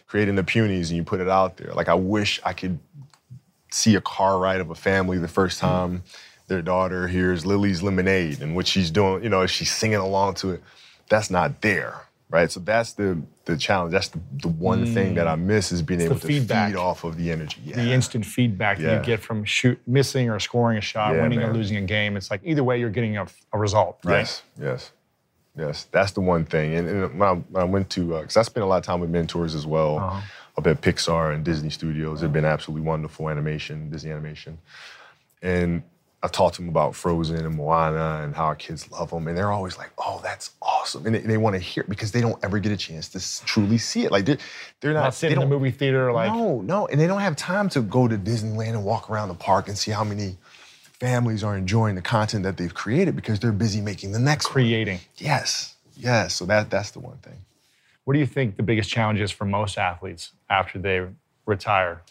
[0.07, 1.73] creating the punies and you put it out there.
[1.73, 2.79] Like I wish I could
[3.71, 5.61] see a car ride of a family the first mm.
[5.61, 6.03] time
[6.47, 10.35] their daughter hears Lily's Lemonade and what she's doing, you know, as she's singing along
[10.35, 10.63] to it.
[11.09, 12.51] That's not there, right?
[12.51, 13.91] So that's the the challenge.
[13.91, 15.31] That's the, the one thing that mm.
[15.31, 16.71] I miss is being It's able to feedback.
[16.71, 17.61] feed off of the energy.
[17.63, 17.75] Yeah.
[17.75, 21.43] the instant feedback that you get from shoot missing or scoring a shot, Yeah, winning
[21.43, 22.17] or losing a game.
[22.17, 24.19] It's like either way, you're getting a, a result, right?
[24.19, 24.91] Yes, yes,
[25.57, 25.87] yes.
[25.91, 26.75] That's the one thing.
[26.75, 28.99] And, and when, I, when I went to, because I spent a lot of time
[28.99, 30.21] with mentors as well, Uh-huh.
[30.57, 32.21] up at Pixar and Disney Studios.
[32.21, 34.57] They've been absolutely wonderful animation, Disney animation.
[35.41, 35.83] And
[36.23, 39.27] I talked to them about Frozen and Moana and how our kids love them.
[39.27, 41.05] And they're always like, oh, that's awesome.
[41.05, 43.45] And they, they want to hear it because they don't ever get a chance to
[43.45, 44.11] truly see it.
[44.11, 44.37] Like, they're,
[44.81, 47.05] they're not, Not they sitting in the don't- movie theater like no, no, and they
[47.05, 50.03] don't have time to go to Disneyland and walk around the park and see how
[50.03, 50.37] many
[51.05, 54.53] families are enjoying the content that they've created because they're busy making the next one.
[54.53, 54.99] creating.
[55.17, 56.33] Yes, yes.
[56.33, 57.45] So that that's the one thing.
[58.05, 61.05] What do you think the biggest challenge is for most athletes after they
[61.45, 62.01] retire?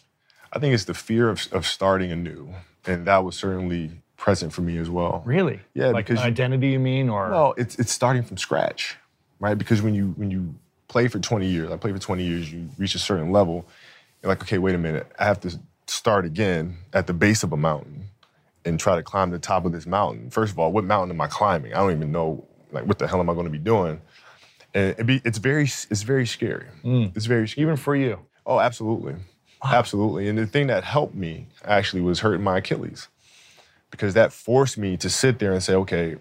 [0.53, 2.53] I think it's the fear of, of starting anew,
[2.85, 5.21] and that was certainly present for me as well.
[5.25, 5.59] Really?
[5.73, 8.95] Yeah, like because- identity, you mean, or Well, it's it's starting from scratch,
[9.41, 9.57] right?
[9.57, 10.55] Because when you when you
[10.87, 13.65] play for 20 years, I played for 20 years, you reach a certain level,
[14.21, 17.51] you're like, okay, wait a minute, I have to start again at the base of
[17.51, 18.05] a mountain
[18.65, 20.29] and try to climb the top of this mountain.
[20.29, 21.73] First of all, what mountain am I climbing?
[21.73, 24.01] I don't even know, like, what the hell am I going to be doing?
[24.73, 26.67] And it be, it's very it's very scary.
[26.83, 27.15] Mm.
[27.15, 27.63] It's very scary.
[27.63, 28.19] even for you?
[28.45, 29.15] Oh, absolutely.
[29.63, 30.27] Absolutely.
[30.27, 33.07] And the thing that helped me actually was hurting my Achilles
[33.89, 36.17] because that forced me to sit there and say, okay,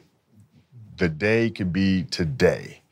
[0.97, 2.83] the day could be today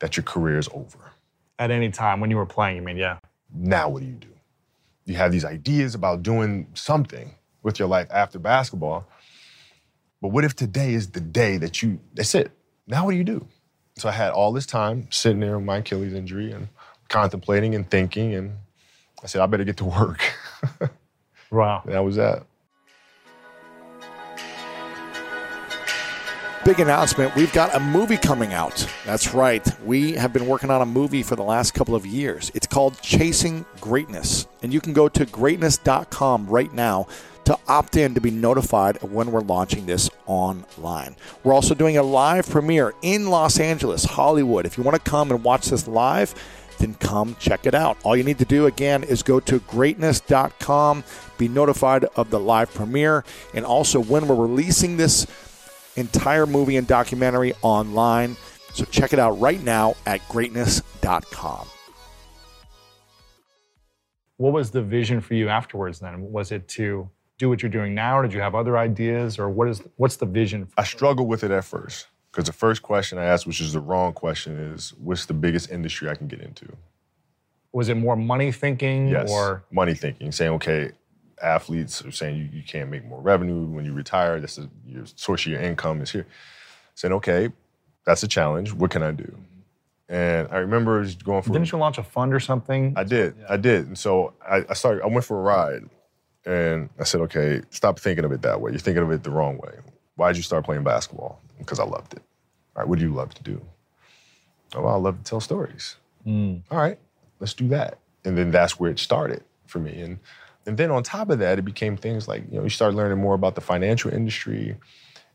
[0.00, 1.12] that your career is over.
[1.58, 3.18] At any time when you were playing, you mean, yeah.
[3.54, 4.28] Now what do you do?
[5.04, 9.06] You have these ideas about doing something with your life after basketball.
[10.20, 12.50] But what if today is the day that you, that's it?
[12.86, 13.46] Now what do you do?
[13.96, 16.68] So I had all this time sitting there with my Achilles injury and
[17.08, 18.34] contemplating and thinking.
[18.34, 18.56] And
[19.22, 20.22] I said, I better get to work.
[21.52, 21.82] Wow.
[21.84, 22.44] that was that.
[26.64, 27.34] Big announcement.
[27.34, 28.88] We've got a movie coming out.
[29.04, 29.66] That's right.
[29.84, 32.52] We have been working on a movie for the last couple of years.
[32.54, 34.46] It's called Chasing Greatness.
[34.62, 37.08] And you can go to greatness.com right now
[37.44, 41.16] to opt in to be notified when we're launching this online.
[41.42, 44.66] We're also doing a live premiere in Los Angeles, Hollywood.
[44.66, 46.34] If you want to come and watch this live,
[46.78, 47.96] then come check it out.
[48.02, 51.04] All you need to do again is go to greatness.com,
[51.38, 53.24] be notified of the live premiere,
[53.54, 55.26] and also when we're releasing this
[55.96, 58.36] entire movie and documentary online.
[58.74, 61.66] So check it out right now at greatness.com.
[64.38, 66.32] What was the vision for you afterwards then?
[66.32, 67.08] Was it to
[67.42, 70.16] do what you're doing now, or did you have other ideas, or what is what's
[70.16, 70.68] the vision?
[70.78, 73.80] I struggled with it at first because the first question I asked, which is the
[73.80, 76.66] wrong question, is what's the biggest industry I can get into?
[77.72, 79.30] Was it more money thinking, Yes.
[79.30, 80.92] or money thinking, saying, okay,
[81.42, 84.40] athletes are saying you, you can't make more revenue when you retire.
[84.40, 86.26] This is your source of your income is here.
[86.94, 87.50] Saying, okay,
[88.06, 88.72] that's a challenge.
[88.72, 89.36] What can I do?
[90.08, 92.92] And I remember going for didn't you launch a fund or something?
[92.96, 93.34] I did.
[93.48, 93.86] I did.
[93.88, 95.88] And so I, I started, I went for a ride
[96.44, 98.72] and I said, okay, stop thinking of it that way.
[98.72, 99.74] You're thinking of it the wrong way.
[100.16, 101.40] Why did you start playing basketball?
[101.58, 102.22] Because I loved it.
[102.74, 103.60] All right, what do you love to do?
[104.74, 105.96] Oh, I love to tell stories.
[106.26, 106.62] Mm.
[106.70, 106.98] All right,
[107.40, 107.98] let's do that.
[108.24, 110.00] And then that's where it started for me.
[110.00, 110.18] And
[110.64, 113.18] and then on top of that, it became things like, you know, you start learning
[113.18, 114.76] more about the financial industry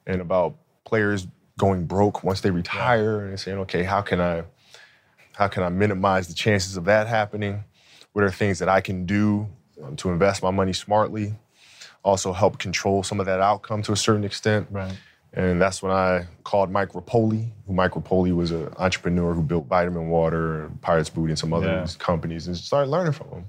[0.05, 4.43] and about players going broke once they retire and saying, okay, how can I
[5.33, 7.63] how can I minimize the chances of that happening?
[8.13, 9.47] What are things that I can do
[9.83, 11.33] um, to invest my money smartly?
[12.03, 14.67] Also help control some of that outcome to a certain extent.
[14.71, 14.95] Right.
[15.33, 19.65] And that's when I called Mike Repole, who Mike Repole was an entrepreneur who built
[19.67, 21.87] Vitamin Water, Pirates Booty, and some other Yeah.
[21.99, 23.45] companies, and started learning from him.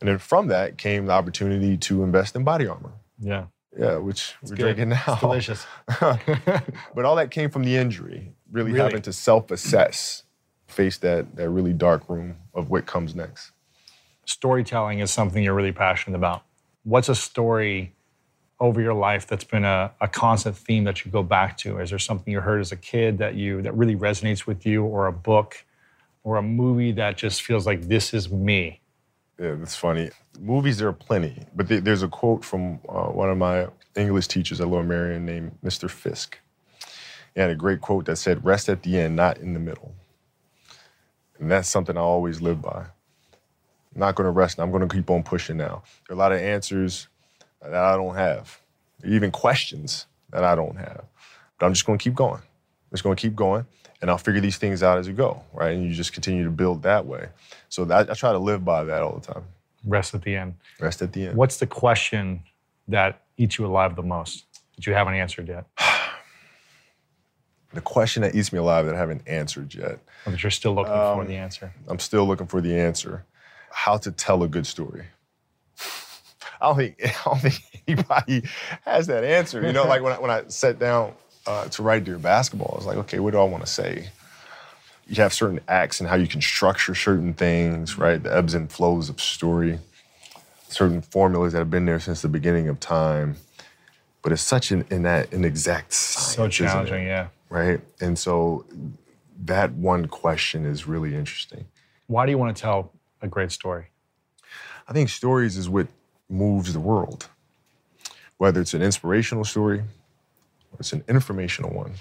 [0.00, 2.92] And then from that came the opportunity to invest in BodyArmor.
[3.18, 3.44] Yeah.
[3.78, 4.58] Yeah, which we're good.
[4.58, 5.02] drinking now.
[5.08, 5.66] It's delicious.
[6.00, 8.82] but all that came from the injury, really, Really?
[8.82, 10.22] having to self-assess,
[10.66, 13.52] face that that really dark room of what comes next.
[14.26, 16.42] Storytelling is something you're really passionate about.
[16.84, 17.94] What's a story
[18.58, 21.78] over your life that's been a, a constant theme that you go back to?
[21.78, 24.84] Is there something you heard as a kid that you that really resonates with you,
[24.84, 25.64] or a book,
[26.24, 28.80] or a movie that just feels like this is me?
[29.38, 30.10] Yeah, that's funny.
[30.40, 34.26] Movies, there are plenty, but there- there's a quote from uh, one of my English
[34.28, 35.88] teachers at Lower Merion named Mr.
[35.88, 36.38] Fisk.
[37.34, 39.94] He had a great quote that said, "Rest at the end, not in the middle."
[41.38, 42.86] And that's something I always live by.
[43.96, 44.60] I'm not going to rest.
[44.60, 45.82] I'm going to keep on pushing now.
[46.06, 47.08] There are a lot of answers
[47.62, 48.60] that I don't have,
[49.02, 51.04] even questions that I don't have.
[51.58, 52.42] But I'm just going to keep going.
[52.42, 53.64] I'm just going to keep going,
[54.02, 55.72] and I'll figure these things out as you go, right?
[55.72, 57.28] And you just continue to build that way.
[57.70, 59.44] So that, I try to live by that all the time.
[59.82, 60.56] Rest at the end.
[60.78, 61.36] Rest at the end.
[61.36, 62.42] What's the question
[62.88, 64.44] that eats you alive the most
[64.76, 65.64] that you haven't answered yet,
[67.72, 69.98] The question that eats me alive that I haven't answered yet.
[70.26, 71.72] that you're still looking for Um, the answer?
[71.88, 73.24] I'm still looking for the answer.
[73.76, 75.04] How to tell a good story.
[76.62, 78.48] I don't think, I don't think anybody
[78.86, 79.60] has that answer.
[79.60, 81.12] You know, like when I, when I sat down
[81.46, 84.08] uh, to write Dear Basketball, I was like, okay, what do I want to say?
[85.06, 88.20] You have certain acts and how you can structure certain things, right?
[88.20, 89.78] The ebbs and flows of story,
[90.68, 93.36] certain formulas that have been there since the beginning of time.
[94.22, 96.34] But it's such an, in that, an exact science.
[96.34, 96.68] So isn't it?
[96.70, 97.28] challenging, yeah.
[97.50, 97.78] right?
[98.00, 98.64] And so
[99.44, 101.66] that one question is really interesting.
[102.06, 103.86] Why do you want to tell a great story?
[104.88, 105.88] I think stories is what
[106.28, 107.28] moves the world.
[108.38, 111.94] Whether it's an inspirational story or it's an informational one,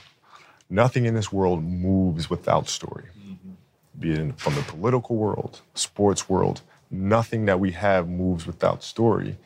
[0.70, 3.06] nothing in this world moves without story.
[3.18, 3.52] Mm-hmm.
[4.00, 9.38] Be it from the political world, sports world, nothing that we have moves without story.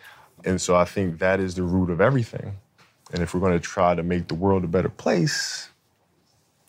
[0.44, 2.58] And so I think that is the root of everything.
[3.12, 5.70] And if we're going to try to make the world a better place,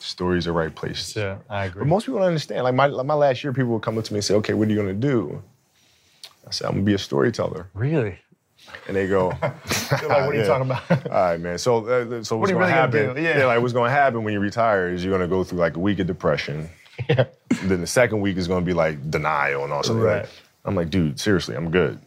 [0.00, 1.14] stories are the right place.
[1.16, 1.80] Yeah, I agree.
[1.80, 2.64] But most people don't understand.
[2.64, 4.54] Like my, like my last year, people would come up to me and say, okay,
[4.54, 5.42] what are you gonna do?
[6.46, 7.68] I said, I'm gonna be a storyteller.
[7.74, 8.18] really?
[8.86, 9.52] And they go, like,
[9.90, 10.46] what are you Yeah.
[10.46, 10.90] talking about?
[11.06, 11.58] All right, man.
[11.58, 13.14] So, uh, so what's are you gonna really gonna happen?
[13.16, 13.22] do?
[13.22, 13.46] Yeah.
[13.46, 15.98] like what's gonna happen when you retire is you're gonna go through like a week
[15.98, 16.68] of depression.
[17.08, 17.24] yeah.
[17.62, 19.92] Then the second week is gonna be like denial and all that.
[19.94, 20.28] Right.
[20.64, 21.98] I'm like, dude, seriously, I'm good.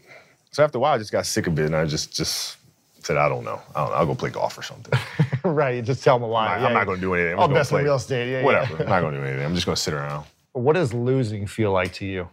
[0.52, 2.58] So after a while, I just got sick of it, and I just just
[3.04, 3.62] said, I don't know.
[3.76, 3.96] I don't know.
[3.96, 4.98] I'll go play golf or something.
[5.44, 5.76] right.
[5.76, 6.56] You just tell them a lie.
[6.56, 7.34] I'm Yeah, not going to do anything.
[7.34, 8.32] I'm I'll just invest in real estate.
[8.32, 8.46] Yeah, yeah.
[8.46, 8.84] Whatever.
[8.84, 9.46] I'm not going to do anything.
[9.46, 10.26] I'm just going to sit around.
[10.54, 12.30] What does losing feel like to you?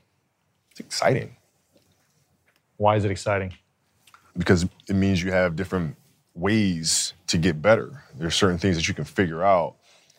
[0.73, 1.37] It's exciting
[2.77, 3.55] Why is it exciting?
[4.37, 5.97] because it means you have different
[6.35, 8.05] ways to get better.
[8.17, 9.77] There's certain things that you can figure out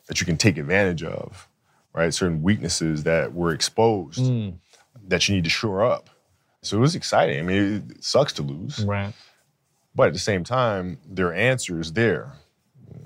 [0.07, 1.47] that you can take advantage of,
[1.93, 2.13] right?
[2.13, 4.49] Certain weaknesses that were exposed hmm.
[5.07, 6.09] that you need to shore up.
[6.61, 7.39] So it was exciting.
[7.39, 9.13] I mean, it sucks to lose, Right.
[9.95, 12.32] But at the same time, there are answers there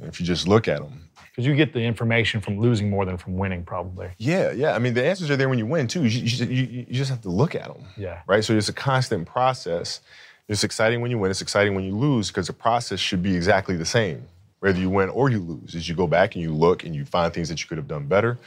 [0.03, 1.01] if you just look at them.
[1.35, 4.09] Because you get the information from losing more than from winning, probably.
[4.17, 4.73] Yeah, yeah.
[4.73, 6.05] I mean, the answers are there when you win too.
[6.05, 7.83] You, you, you, you just have to look at them.
[7.97, 8.21] Yeah.
[8.25, 8.43] Right.
[8.43, 9.99] So it's a constant process.
[10.47, 11.31] It's exciting when you win.
[11.31, 14.25] It's exciting when you lose because the process should be exactly the same,
[14.59, 15.75] whether you win or you lose.
[15.75, 17.87] As you go back and you look and you find things that you could have
[17.87, 18.37] done better.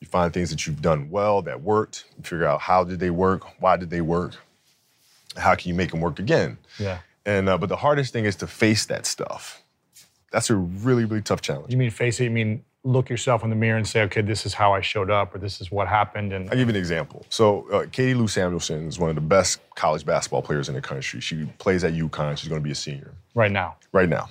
[0.00, 2.04] You find things that you've done well that worked.
[2.16, 4.34] You figure out how did they work, why did they work,
[5.36, 6.58] how can you make them work again.
[6.78, 6.98] Yeah.
[7.26, 9.62] And uh, but the hardest thing is to face that stuff.
[10.30, 11.70] That's a really really tough challenge.
[11.72, 12.24] You mean face it?
[12.24, 15.10] You mean look yourself in the mirror and say, okay, this is how I showed
[15.10, 17.24] up, or this is what happened, and I'll give you an example.
[17.30, 20.82] So, uh, Katie Lou Samuelson is one of the best college basketball players in the
[20.82, 21.20] country.
[21.20, 22.36] She plays at UConn.
[22.36, 23.76] She's going to be a senior right now.
[23.92, 24.28] right now.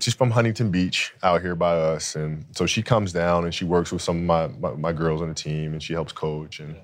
[0.00, 3.64] She's from Huntington Beach, out here by us, and so she comes down and she
[3.64, 6.60] works with some of my, my, my girls on the team, and she helps coach.
[6.60, 6.76] And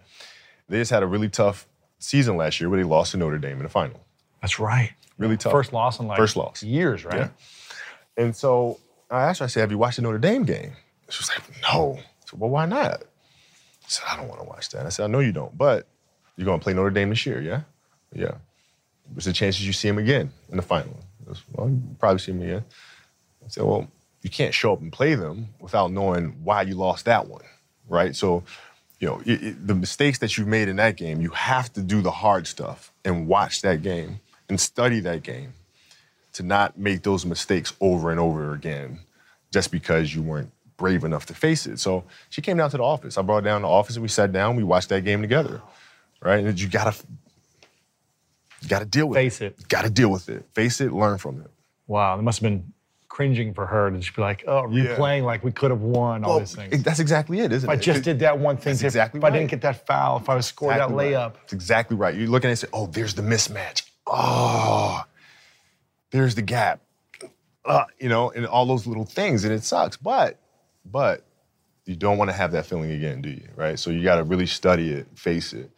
[0.69, 3.59] they just had a really tough season last year where they lost to Notre Dame
[3.59, 4.01] in the final.
[4.41, 4.95] That's right.
[5.19, 5.53] Really tough.
[5.53, 6.63] First loss in like First loss.
[6.63, 7.17] years, right?
[7.17, 7.29] Yeah.
[8.17, 8.79] And so
[9.11, 10.73] I asked her, I said, Have you watched the Notre Dame game?
[11.09, 11.95] She was like, No.
[11.99, 13.03] I said, Well, why not?
[13.03, 14.87] I said, I don't want to watch that.
[14.87, 15.87] I said, I know you don't, but
[16.37, 17.61] you're going to play Notre Dame this year, yeah?
[18.13, 18.33] Yeah.
[19.13, 20.99] What's the chances you see him again in the final?
[21.31, 22.65] I said, well, you probably see him again.
[23.45, 23.87] I said, Well,
[24.23, 27.45] you can't show up and play them without knowing why you lost that one,
[27.89, 28.17] right?
[28.17, 28.43] So,
[29.01, 31.83] you know, it, it- the mistakes that you've made in that game, you have to
[31.83, 35.55] do the hard stuff and watch that game and study that game
[36.35, 39.01] to not make those mistakes over and over again
[39.53, 41.79] just because you weren't brave enough to face it.
[41.79, 43.17] So she came down to the office.
[43.17, 45.21] I brought her down to the office and we sat down, we watched that game
[45.21, 45.63] together.
[46.21, 46.45] Right?
[46.45, 46.95] And you gotta
[48.63, 49.23] you gotta deal with it.
[49.23, 49.57] Face it.
[49.59, 50.45] You gotta deal with it.
[50.53, 51.51] Face it, learn from it.
[51.87, 52.73] Wow, it must have been
[53.09, 54.97] cringing for her to just be like, oh, Yeah.
[54.97, 56.83] replaying like we could have won all these things.
[56.83, 59.19] That's exactly it, isn't If I just It- did that one thing, That's if, exactly
[59.19, 61.33] if I didn't get that foul, if I was scored Exactly that right.
[61.33, 62.15] layup, That's exactly right.
[62.15, 63.83] You're looking and say, oh, there's the mismatch.
[64.07, 65.03] Oh,
[66.11, 66.81] there's the gap.
[67.65, 69.97] Uh, you know, and all those little things, and it sucks.
[69.97, 70.39] But,
[70.85, 71.25] but
[71.87, 73.49] you don't want to have that feeling again, do you?
[73.57, 73.79] Right?
[73.79, 75.71] So you got to really study it, face it.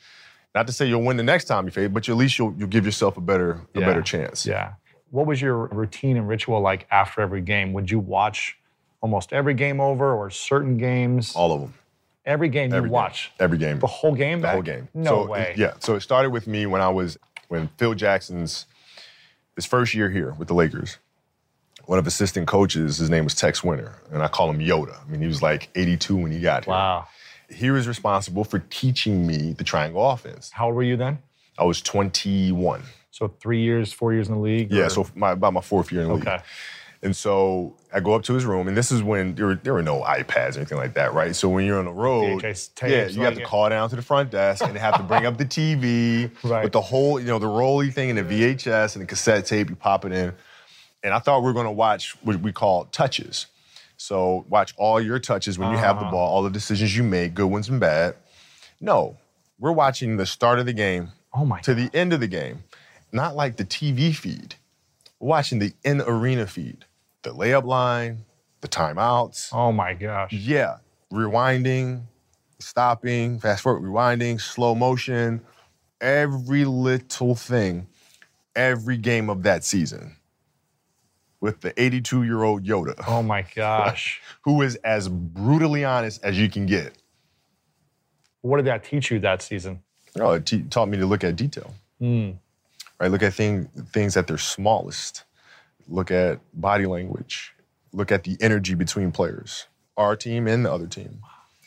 [0.55, 2.55] Not to say you'll win the next time you face, it, but at least you'll
[2.59, 3.87] you'll give yourself a better a Yeah.
[3.87, 4.47] better chance.
[4.47, 4.73] Yeah.
[5.11, 7.73] What was your routine and ritual like after every game?
[7.75, 8.59] Would you watch
[9.03, 11.35] almost every game over or certain games?
[11.37, 11.75] All of them.
[12.25, 12.93] every game Every you game.
[12.93, 13.31] watch?
[13.39, 13.79] Every game.
[13.79, 14.41] The whole game?
[14.41, 14.53] The back?
[14.55, 14.89] whole game.
[14.95, 15.55] No so, way.
[15.57, 15.75] Yeah.
[15.79, 18.67] So it started with me when I was when Phil Jackson's
[19.55, 20.99] his first year here with the Lakers.
[21.87, 24.99] One of assistant coaches, his name was Tex Winter, and I call him Yoda.
[25.01, 26.73] I mean, he was like 82 when he got here.
[26.73, 27.07] Wow.
[27.49, 30.51] He was responsible for teaching me the triangle offense.
[30.51, 31.19] How old were you then?
[31.57, 32.83] I was 21.
[33.13, 34.73] So three years, four years in the league?
[34.73, 36.33] Yeah, or- so my, about my fourth year in the Okay.
[36.33, 36.41] league.
[37.03, 39.75] And so I go up to his room, and this is when there were, there
[39.75, 41.37] were no iPads or anything like that, right?
[41.37, 43.97] So when you're on the road, VHS yeah, tapes, you have to call down to
[43.97, 46.63] the front desk and they have to bring up the TV Right.
[46.65, 48.23] with the whole, you know, the rolly thing and the
[48.57, 49.69] VHS and the cassette tape.
[49.71, 50.33] You pop it in,
[51.03, 53.47] and I thought we were going to watch what we call touches.
[53.99, 56.13] So watch all your touches when you have the Uh-huh.
[56.13, 58.17] ball, all the decisions you make, good ones and bad.
[58.81, 59.17] No,
[59.59, 62.65] we're watching the start of the game Oh my to the end of the game,
[63.13, 64.55] not like the TV feed.
[65.19, 66.85] Watching the in arena feed,
[67.23, 68.25] the layup line,
[68.61, 69.49] the timeouts.
[69.53, 70.33] Oh my gosh.
[70.33, 70.77] Yeah,
[71.13, 72.03] rewinding,
[72.59, 75.41] stopping, fast forward, rewinding, slow motion,
[76.01, 77.87] every little thing,
[78.55, 80.17] every game of that season
[81.41, 84.21] with the 82 year old Yoda, Oh my gosh.
[84.43, 86.97] who is as brutally honest as you can get.
[88.43, 89.83] what did that teach you that season?
[90.19, 91.75] Oh, it taught me to look at detail.
[91.99, 92.33] Hmm.
[93.01, 95.25] Right, look at thing, things at their smallest.
[95.89, 97.55] Look at body language.
[97.93, 101.21] Look at the energy between players, our team and the other team.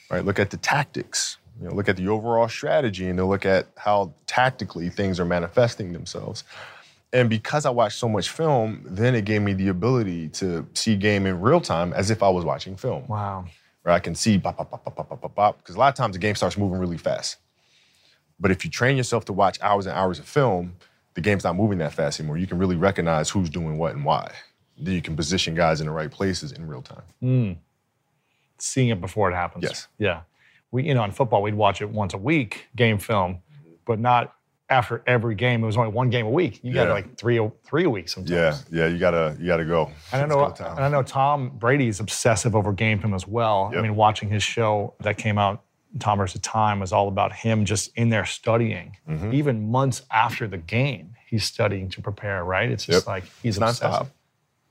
[0.10, 1.38] Right, look at the tactics.
[1.62, 5.26] You know, look at the overall strategy, and then look at how tactically things are
[5.26, 6.44] manifesting themselves.
[7.12, 10.96] And because I watched so much film, then it gave me the ability to see
[10.96, 13.46] game in real time as if I was watching film Wow.
[13.82, 15.58] where I can see pop, pop, pop, pop, pop, pop, pop, pop.
[15.58, 17.38] Because a lot of times the game starts moving really fast.
[18.39, 20.76] But if you train yourself to watch hours and hours of film,
[21.19, 22.38] the game's not moving that fast anymore.
[22.38, 24.32] You can really recognize who's doing what and why.
[24.77, 27.03] Then you can position guys in the right places in real time.
[27.19, 27.51] Hmm.
[28.58, 29.63] Seeing it before it happens.
[29.63, 29.88] Yes.
[29.97, 30.21] Yeah.
[30.71, 33.39] We, you know, in football, we'd watch it once a week, game film,
[33.86, 34.34] but not
[34.69, 35.62] after every game.
[35.62, 36.62] It was only one game a week.
[36.63, 38.65] You got like three three a week sometimes.
[38.71, 39.91] Yeah, yeah, you gotta you gotta go.
[40.13, 43.73] And I know, and I know Tom Brady's obsessive over game film as well.
[43.75, 45.63] I mean, watching his show that came out,
[45.97, 46.39] Tom vs.
[46.41, 48.97] Time, was all about him just in there studying.
[49.10, 49.34] Mm-hmm.
[49.34, 52.43] Even months after the game, he's studying to prepare.
[52.43, 52.69] Right?
[52.69, 53.08] It's just Yep.
[53.08, 54.08] like he's It's nonstop.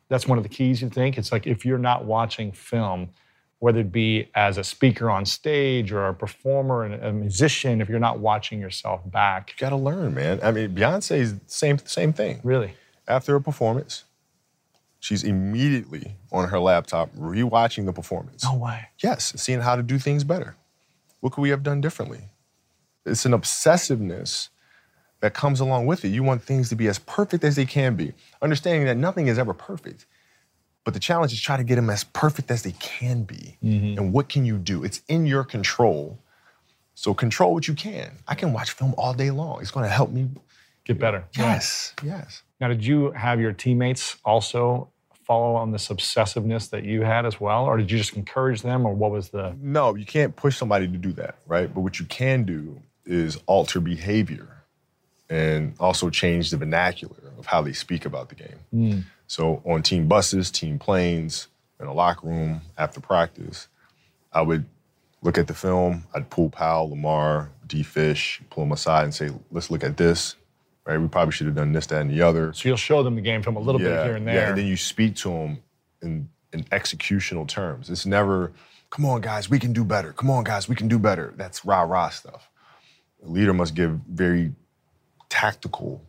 [0.09, 0.81] That's one of the keys.
[0.81, 3.11] You think it's like if you're not watching film,
[3.59, 7.89] whether it be as a speaker on stage or a performer and a musician, if
[7.89, 10.39] you're not watching yourself back, You gotta learn, man.
[10.43, 12.41] I mean, Beyonce's same same thing.
[12.45, 12.75] really,
[13.09, 14.05] After a performance,
[15.01, 18.45] she's immediately on her laptop rewatching the performance.
[18.45, 18.87] no way.
[19.03, 20.55] Yes, seeing how to do things better.
[21.21, 22.21] What could we have done differently?
[23.05, 24.49] It's an obsessiveness
[25.21, 26.09] that comes along with it.
[26.09, 29.39] You want things to be as perfect as they can be, understanding that nothing is
[29.39, 30.07] ever perfect.
[30.85, 33.59] But the challenge is try to get them as perfect as they can be.
[33.63, 33.99] Mm-hmm.
[33.99, 34.85] And what can you do?
[34.85, 36.19] It's in your control.
[36.95, 38.11] So control what you can.
[38.27, 39.61] I can watch film all day long.
[39.61, 40.29] It's going to help me.
[40.85, 41.25] Get better.
[41.37, 42.43] Yes, yes.
[42.61, 44.89] Now, did you have your teammates also
[45.29, 48.85] follow on this obsessiveness that you had as well, or did you just encourage them,
[48.85, 49.55] or what was the?
[49.61, 51.73] No, you can't push somebody to do that, right?
[51.73, 54.49] But what you can do is alter behavior
[55.31, 58.59] and also change the vernacular of how they speak about the game.
[58.73, 59.01] Hmm.
[59.27, 61.49] So on team buses, team planes,
[61.81, 63.69] in a locker room after practice,
[64.33, 64.65] I would
[65.23, 66.05] look at the film.
[66.15, 67.83] I'd pull Pau, Lamar, D.
[67.83, 70.37] Fish, pull them aside and say, "Let's look at this."
[70.89, 70.99] Right?
[70.99, 72.55] We probably should have done this, that, and the other.
[72.55, 74.35] So you'll show them the game film a little bit here and there.
[74.35, 75.59] Yeah, and then you speak to them
[76.01, 77.91] in, in executional terms.
[77.91, 78.53] It's never,
[78.89, 80.15] come on, guys, we can do better.
[80.15, 81.35] Come on, guys, we can do better.
[81.37, 82.49] That's rah rah stuff.
[83.23, 84.53] A leader must give very
[85.29, 86.03] tactical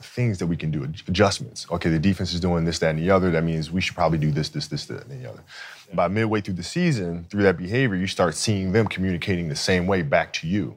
[0.00, 1.66] things that we can do, adjustments.
[1.70, 3.30] Okay, the defense is doing this, that, and the other.
[3.30, 5.42] That means we should probably do this, this, this, that, and the other.
[5.92, 9.86] By midway through the season, through that behavior, you start seeing them communicating the same
[9.86, 10.76] way back to you.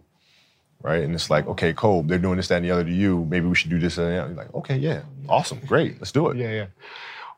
[0.81, 1.03] Right?
[1.03, 3.25] And it's like, okay, Cole, they're doing this, that, and the other to you.
[3.29, 4.27] Maybe we should do this and that.
[4.27, 6.37] You're like, okay, yeah, awesome, great, let's do it.
[6.37, 6.65] yeah, yeah.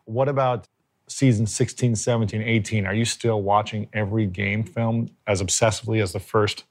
[0.05, 0.67] What about
[1.07, 2.85] season 16, 17, 18?
[2.85, 6.65] Are you still watching every game film as obsessively as the first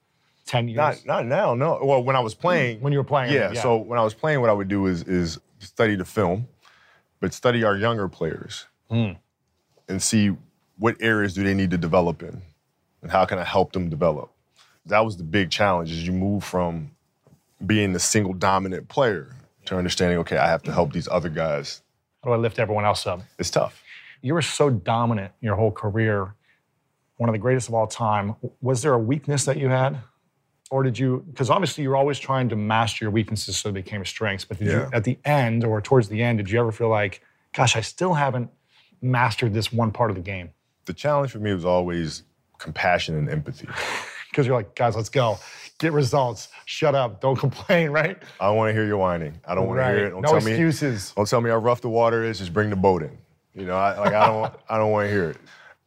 [0.46, 0.76] 10 years?
[0.76, 1.78] Not not now, no.
[1.82, 3.32] Well, when I was playing, when you were playing.
[3.32, 3.62] yeah, yeah.
[3.62, 6.46] So when I was playing, what I would do is is study the film,
[7.20, 9.12] but study our younger players Hmm.
[9.88, 10.36] and see
[10.78, 12.42] what areas do they need to develop in,
[13.02, 14.30] and how can I help them develop.
[14.88, 15.90] That was the big challenge.
[15.90, 16.90] Is you move from
[17.64, 19.34] being the single dominant player
[19.66, 21.82] to understanding, okay, I have to help these other guys.
[22.24, 23.20] How do I lift everyone else up?
[23.38, 23.82] It's tough.
[24.22, 26.34] you were so dominant your whole career,
[27.16, 28.34] one of the greatest of all time.
[28.60, 29.98] Was there a weakness that you had?
[30.70, 34.04] Or did you, because obviously you're always trying to master your weaknesses so they became
[34.04, 34.72] strengths, but did Yeah.
[34.86, 37.22] you, at the end or towards the end, did you ever feel like,
[37.54, 38.50] gosh, I still haven't
[39.00, 40.50] mastered this one part of the game?
[40.84, 42.22] The challenge for me was always
[42.58, 43.68] compassion and empathy.
[44.38, 45.36] Because you're like, guys, let's go.
[45.80, 46.46] Get results.
[46.64, 47.20] Shut up.
[47.20, 48.16] Don't complain, right?
[48.38, 49.34] I don't want to hear your whining.
[49.44, 50.10] I don't want to hear it.
[50.10, 51.12] Don't no tell me excuses.
[51.16, 52.38] Don't tell me how rough the water is.
[52.38, 53.18] Just bring the boat in.
[53.56, 55.38] You know, I, like I don't, I don't want to hear it.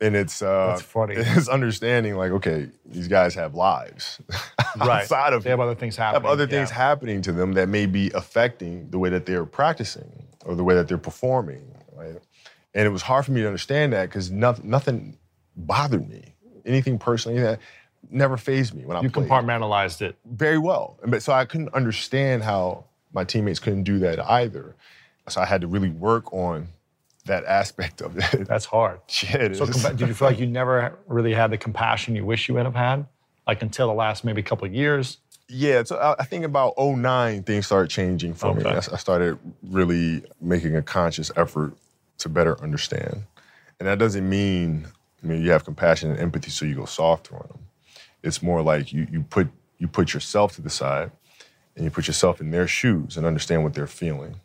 [0.02, 1.16] And it's, uh, That's funny.
[1.18, 4.20] It's understanding, like, okay, these guys have lives
[4.78, 5.04] Right.
[5.04, 6.24] outside of They have other things happening.
[6.24, 6.76] have other things Yeah.
[6.76, 10.76] happening to them that may be affecting the way that they're practicing or the way
[10.76, 11.74] that they're performing.
[11.96, 12.18] Right?
[12.74, 15.18] And it was hard for me to understand that because nothing, nothing
[15.56, 16.36] bothered me.
[16.66, 17.60] Anything personally that
[18.10, 20.16] never fazed me when I You played compartmentalized it.
[20.26, 20.98] very well.
[21.02, 24.76] And But so I couldn't understand how my teammates couldn't do that either.
[25.30, 26.70] So I had to really work on
[27.26, 28.48] that aspect of it.
[28.48, 29.00] That's hard.
[29.08, 29.52] Shit.
[29.52, 32.50] it So, compa- did you feel like you never really had the compassion you wish
[32.50, 33.06] you would have had,
[33.48, 35.18] like until the last maybe couple of years?
[35.54, 38.62] yeah, so I, I think about 09, things started changing for me.
[38.62, 38.70] Okay.
[38.74, 41.74] I, I started really making a conscious effort
[42.20, 43.24] to better understand.
[43.80, 44.88] And that doesn't mean,
[45.22, 47.60] I mean, you have compassion and empathy so you go softer on them.
[48.24, 51.12] It's more like you, you, put, you put yourself to the side
[51.76, 54.36] and you put yourself in their shoes and understand what they're feeling.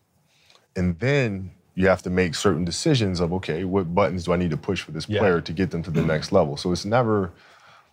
[0.75, 4.51] And then you have to make certain decisions of, okay, what buttons do I need
[4.51, 5.21] to push for this Yeah.
[5.21, 6.09] player to get them to the mm-hmm.
[6.09, 6.57] next level?
[6.57, 7.33] So it's never,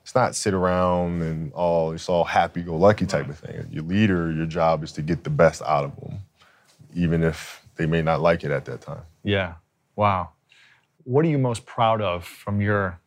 [0.04, 3.68] it's not sit around and all, it's all happy-go-lucky type of thing.
[3.72, 6.20] Your leader, your job is to get the best out of them,
[6.94, 9.02] even if they may not like it at that time.
[9.24, 9.56] Yeah.
[9.96, 10.30] Wow.
[11.04, 13.00] What are you most proud of from your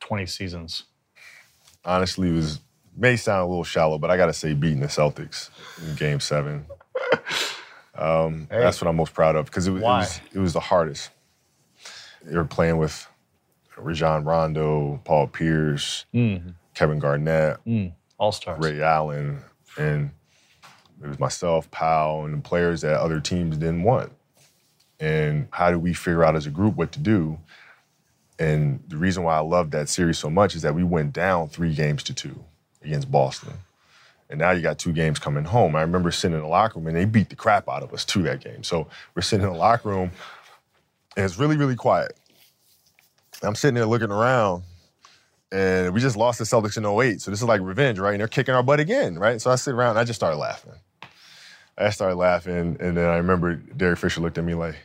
[0.00, 0.84] 20 seasons?
[1.84, 2.60] Honestly, it was
[2.96, 5.50] may sound a little shallow, but I got to say beating the Celtics
[5.86, 6.66] in Game Seven.
[7.94, 10.60] Um, That's what I'm most proud of because it, was- it was it was the
[10.60, 11.10] hardest.
[12.24, 13.06] They were playing with
[13.76, 16.06] Rajon Rondo, Paul Pierce,
[16.74, 17.58] Kevin Garnett,
[18.16, 18.58] All stars.
[18.64, 19.42] Ray Allen,
[19.76, 20.10] and
[21.02, 24.10] it was myself, Pau, and the players that other teams didn't want.
[24.98, 27.38] And how do we figure out as a group what to do?
[28.38, 31.48] And the reason why I love that series so much is that we went down
[31.48, 32.44] three games to two
[32.82, 33.52] against Boston.
[34.30, 35.76] And now you got two games coming home.
[35.76, 38.04] I remember sitting in the locker room and they beat the crap out of us
[38.06, 38.62] to that game.
[38.62, 40.10] So we're sitting in the locker room
[41.16, 42.16] and it's really, really quiet.
[43.42, 44.62] I'm sitting there looking around
[45.50, 47.20] and we just lost the Celtics in 08.
[47.20, 48.12] So this is like revenge, right?
[48.12, 49.40] And they're kicking our butt again, right?
[49.40, 50.72] So I sit around and I just started laughing.
[51.76, 54.76] I started laughing, and then I remember Derek Fisher looked at me like,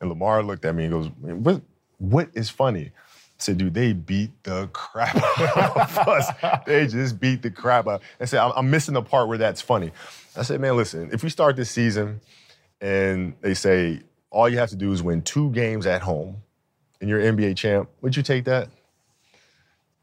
[0.00, 1.62] and Lamar looked at me and goes, "What?
[1.98, 2.90] What is funny?" I
[3.38, 6.28] said, "Dude, they beat the crap out of us.
[6.66, 9.92] They just beat the crap out." I said, "I'm missing the part where that's funny."
[10.36, 12.20] I said, "Man, listen, if we start this season
[12.80, 16.36] and they say all you have to do is win two games at home,
[17.00, 18.68] and you're NBA champ, would you take that?"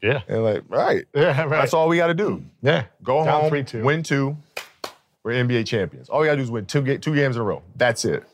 [0.02, 0.22] Yeah.
[0.26, 1.04] And like, right.
[1.14, 1.50] Yeah, right.
[1.50, 2.44] That's all we got to do.
[2.60, 2.86] Yeah.
[3.04, 3.84] Go Down home, 3-2.
[3.84, 4.36] win two.
[5.22, 6.08] We're NBA champions.
[6.08, 7.62] All we gotta do is win two, ga- two games in a row.
[7.76, 8.24] That's it.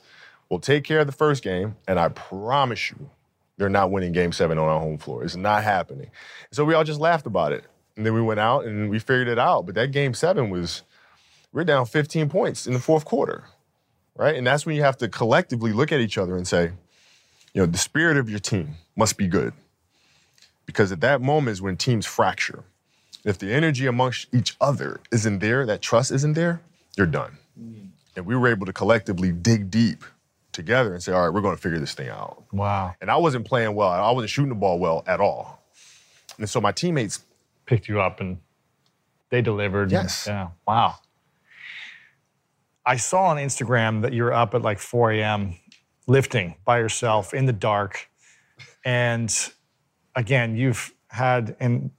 [0.49, 3.11] We'll take care of the first game, and I promise you,
[3.59, 5.25] they're not winning game seven on our home floor.
[5.25, 6.11] It's not happening.
[6.53, 7.65] So we all just laughed about it.
[7.97, 9.67] And then we went out and we figured it out.
[9.67, 10.83] But that game seven was,
[11.53, 13.45] we're down 15 points in the fourth quarter,
[14.17, 14.37] right?
[14.37, 16.71] And that's when you have to collectively look at each other and say,
[17.53, 19.53] you know, the spirit of your team must be good.
[20.65, 22.63] Because at that moment is when teams fracture.
[23.25, 26.61] If the energy amongst each other isn't there, that trust isn't there,
[26.97, 27.39] you're done.
[27.61, 27.89] Mm.
[28.15, 30.05] And we were able to collectively dig deep
[30.53, 32.45] together and say, all right, we're going to figure this thing out.
[32.53, 32.95] Wow.
[33.01, 33.89] And I wasn't playing well.
[33.89, 35.63] I wasn't shooting the ball well at all.
[36.39, 37.25] And so my teammates,
[37.69, 38.39] Picked you up and
[39.29, 39.93] they delivered.
[39.93, 40.25] Yes.
[40.27, 40.49] Yeah.
[40.67, 40.95] Wow.
[42.87, 45.57] I saw on Instagram that you were up at like 4 a.m.
[46.07, 48.09] lifting by yourself in the dark.
[48.87, 49.31] And
[50.17, 51.91] again, you've had in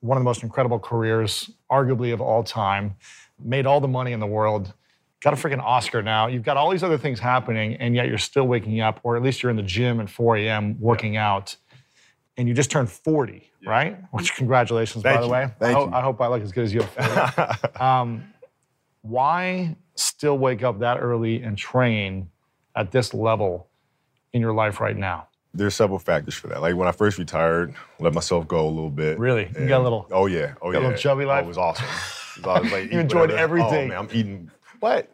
[0.00, 2.96] one of the most incredible careers, arguably of all time,
[3.42, 4.74] made all the money in the world,
[5.24, 6.26] got a freaking Oscar now.
[6.26, 9.22] You've got all these other things happening, and yet you're still waking up, or at
[9.22, 10.78] least you're in the gym at 4 a.m.
[10.78, 11.56] working out.
[12.36, 13.96] And you just turned 40, right?
[14.10, 15.48] Which congratulations, by Thank the way.
[15.58, 15.94] Thank I, ho- you.
[15.94, 16.84] I hope I look as good as you
[17.82, 18.24] um,
[19.02, 22.28] why still wake up that early and train
[22.76, 23.68] at this level
[24.32, 25.28] in your life right now?
[25.56, 26.60] there's several factors for that.
[26.60, 29.20] Like when I first retired, let myself go a little bit.
[29.20, 29.48] Really?
[29.56, 30.54] You got a little- Oh yeah.
[30.60, 31.42] Oh got a little chubby life?
[31.42, 31.86] Oh, it was awesome.
[31.86, 33.84] It was- I was like, eating enjoyed whatever- everything.
[33.84, 34.50] Oh man, I'm eating
[34.80, 35.08] what?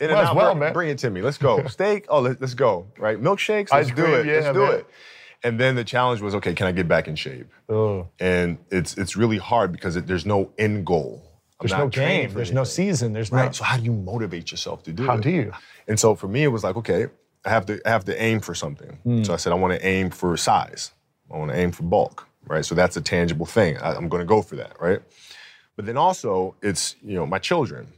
[0.00, 0.72] In Might as well, bring, man.
[0.72, 1.20] Bring it to me.
[1.22, 1.64] Let's go.
[1.68, 2.06] Steak.
[2.08, 2.86] Oh, let, us go.
[2.98, 3.20] Right.
[3.20, 3.70] Milkshakes.
[3.70, 4.26] Let's do cream, it.
[4.26, 4.74] yeah, let's do man.
[4.76, 4.86] it.
[5.42, 7.50] And then the challenge was, okay, can I get back in shape?
[7.68, 8.08] Oh.
[8.18, 11.22] And it's it's really hard because it, there's no end goal.
[11.60, 12.32] I'm There's no game.
[12.32, 13.12] There's no season.
[13.12, 13.46] There's Right.
[13.46, 13.52] no.
[13.52, 15.16] So how do you motivate yourself to do How it?
[15.16, 15.52] How do you?
[15.88, 17.08] And so for me, it was like, okay,
[17.44, 18.98] I have to I have to aim for something.
[19.02, 19.22] Hmm.
[19.22, 20.92] So I said, I want to aim for size.
[21.32, 22.26] I want to aim for bulk.
[22.46, 22.64] Right.
[22.64, 23.76] So that's a tangible thing.
[23.78, 24.80] I, I'm going to go for that.
[24.80, 25.00] Right.
[25.76, 27.88] But then also, it's you know my children,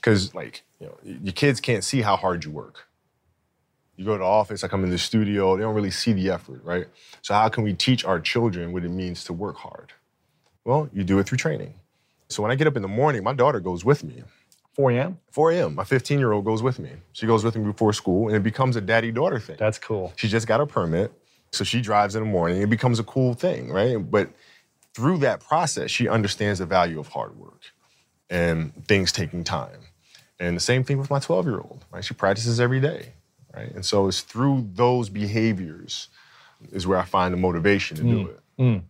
[0.00, 2.86] because like you know your kids can't see how hard you work.
[3.96, 6.30] You go to the office, I come in the studio, they don't really see the
[6.30, 6.86] effort, right?
[7.20, 9.92] So how can we teach our children what it means to work hard?
[10.64, 11.74] Well, you do it through training.
[12.28, 14.22] So when I get up in the morning, my daughter goes with me.
[14.74, 15.18] 4 a.m.
[15.32, 15.74] 4 a.m.
[15.74, 16.90] My 15 year old goes with me.
[17.12, 19.56] She goes with me before school, and it becomes a daddy daughter thing.
[19.58, 20.12] That's cool.
[20.14, 21.12] She just got a permit,
[21.50, 22.62] so she drives in the morning.
[22.62, 23.96] It becomes a cool thing, right?
[23.96, 24.30] But
[24.94, 27.62] through that process, she understands the value of hard work
[28.30, 29.80] and things taking time.
[30.40, 32.04] And the same thing with my 12 year old, right?
[32.04, 33.12] She practices every day,
[33.54, 33.70] right?
[33.72, 36.08] And so it's through those behaviors
[36.72, 38.82] is where I find the motivation to do it.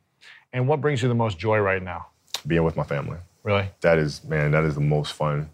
[0.52, 2.06] And what brings you the most joy right now?
[2.46, 3.18] Being with my family.
[3.44, 3.70] Really?
[3.80, 5.48] that is man that is the most fun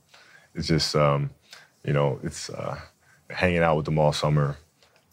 [0.55, 1.31] it's just um,
[1.85, 2.77] you know it's uh,
[3.31, 4.57] hanging out with them all summer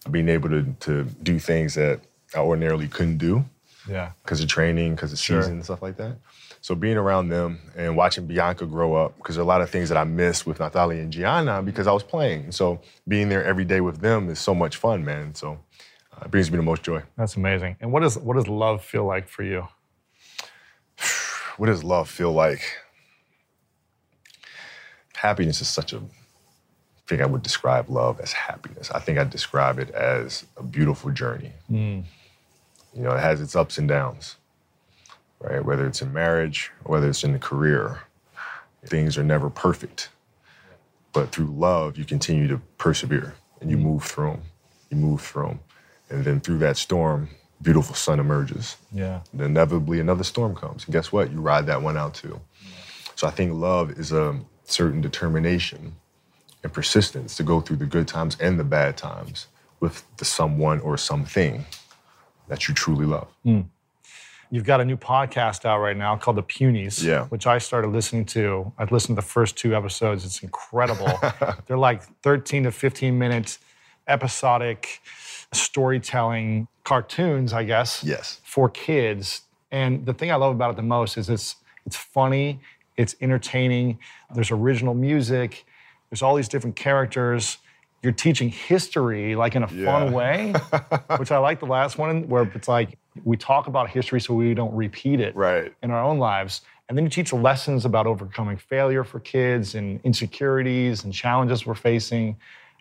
[0.09, 1.99] being able to, to do things that
[2.33, 3.45] i ordinarily couldn't do
[3.87, 4.11] Yeah.
[4.23, 5.41] because of training because of Sure.
[5.41, 6.15] season and stuff like that
[6.61, 9.69] so being around them and watching Bianka grow up because there are a lot of
[9.69, 13.43] things that i missed with natalia and gianna because i was playing so being there
[13.43, 15.57] every day with them is so much fun man so
[16.13, 17.77] uh, it brings me the most joy That's amazing.
[17.81, 19.67] And what does what does love feel like for you?
[21.57, 22.61] what does love feel like?
[25.15, 28.89] Happiness is such a I think I would describe love as happiness.
[28.91, 31.51] I think I describe it as a beautiful journey.
[32.93, 34.35] You know, it has its ups and downs,
[35.41, 35.63] right?
[35.63, 38.01] Whether it's in marriage whether it's in the career,
[38.85, 40.09] things are never perfect.
[41.13, 44.41] But through love, you continue to persevere and you move through them.
[44.89, 45.59] You move through them.
[46.09, 47.29] And then through that storm,
[47.61, 49.21] beautiful sun emerges Yeah.
[49.31, 50.85] And inevitably another storm comes.
[50.85, 51.31] And guess what?
[51.31, 52.39] You ride that one out too.
[53.15, 55.95] So I think love is a certain determination
[56.63, 59.47] and persistence to go through the good times and the bad times
[59.79, 61.65] with the someone or something
[62.47, 63.27] that you truly love.
[63.43, 63.61] Hmm.
[64.53, 67.23] You've got a new podcast out right now called The Punies, Yeah.
[67.27, 68.71] which I started listening to.
[68.77, 70.25] I've listened to the first two episodes.
[70.25, 71.09] It's incredible.
[71.67, 73.57] They're like 13 to 15 minute
[74.07, 74.99] episodic
[75.53, 78.03] storytelling cartoons, I guess.
[78.03, 78.41] Yes.
[78.43, 79.41] For kids.
[79.71, 82.59] And the thing I love about it the most is it's it's funny,
[82.97, 83.97] It's entertaining.
[84.35, 85.65] There's original music.
[86.09, 87.57] There's all these different characters.
[88.03, 90.53] You're teaching history like in a fun way,
[91.17, 94.53] which I like the last one where it's like we talk about history so we
[94.53, 95.73] don't repeat it Right.
[95.83, 96.61] in our own lives.
[96.89, 101.75] And then you teach lessons about overcoming failure for kids and insecurities and challenges we're
[101.75, 102.35] facing.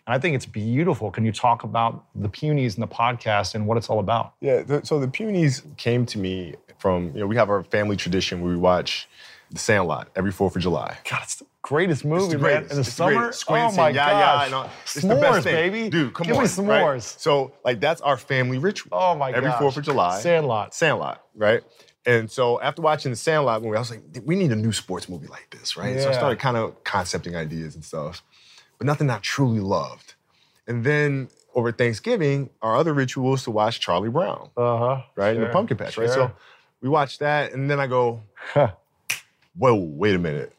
[0.07, 1.11] And I think it's beautiful.
[1.11, 4.33] Can you talk about the Punies and the podcast and what it's all about?
[4.41, 8.41] Yeah, so the Punies came to me from, you know, we have our family tradition
[8.41, 9.07] where we watch
[9.51, 10.97] The Sandlot every 4th of July.
[11.09, 12.63] God, it's the greatest movie, the man.
[12.63, 13.45] In the It's the summer, greatest.
[13.49, 14.09] oh my yah,
[14.47, 15.53] gosh, all- It's the best thing.
[15.53, 16.27] baby, Dude, come on.
[16.29, 16.43] Give on.
[16.43, 16.91] me s'mores.
[16.93, 17.01] right?
[17.03, 18.89] So, like, that's our family ritual.
[18.93, 19.61] Oh my Every gosh.
[19.61, 20.19] 4th of July.
[20.21, 20.73] Sandlot.
[20.73, 21.61] Sandlot, right?
[22.05, 25.07] And so after watching the Sandlot movie, I was like, we need a new sports
[25.09, 25.99] movie like this, right?
[25.99, 28.23] So I started kind of concepting ideas and stuff,
[28.77, 30.15] but nothing I truly loved.
[30.65, 35.01] And then over Thanksgiving, our other ritual was to watch Charlie Brown, Uh huh.
[35.15, 35.35] right?
[35.35, 36.09] In the pumpkin patch, right?
[36.09, 36.31] So
[36.81, 38.21] we watched that, and then I go,
[39.57, 40.53] whoa, wait a minute.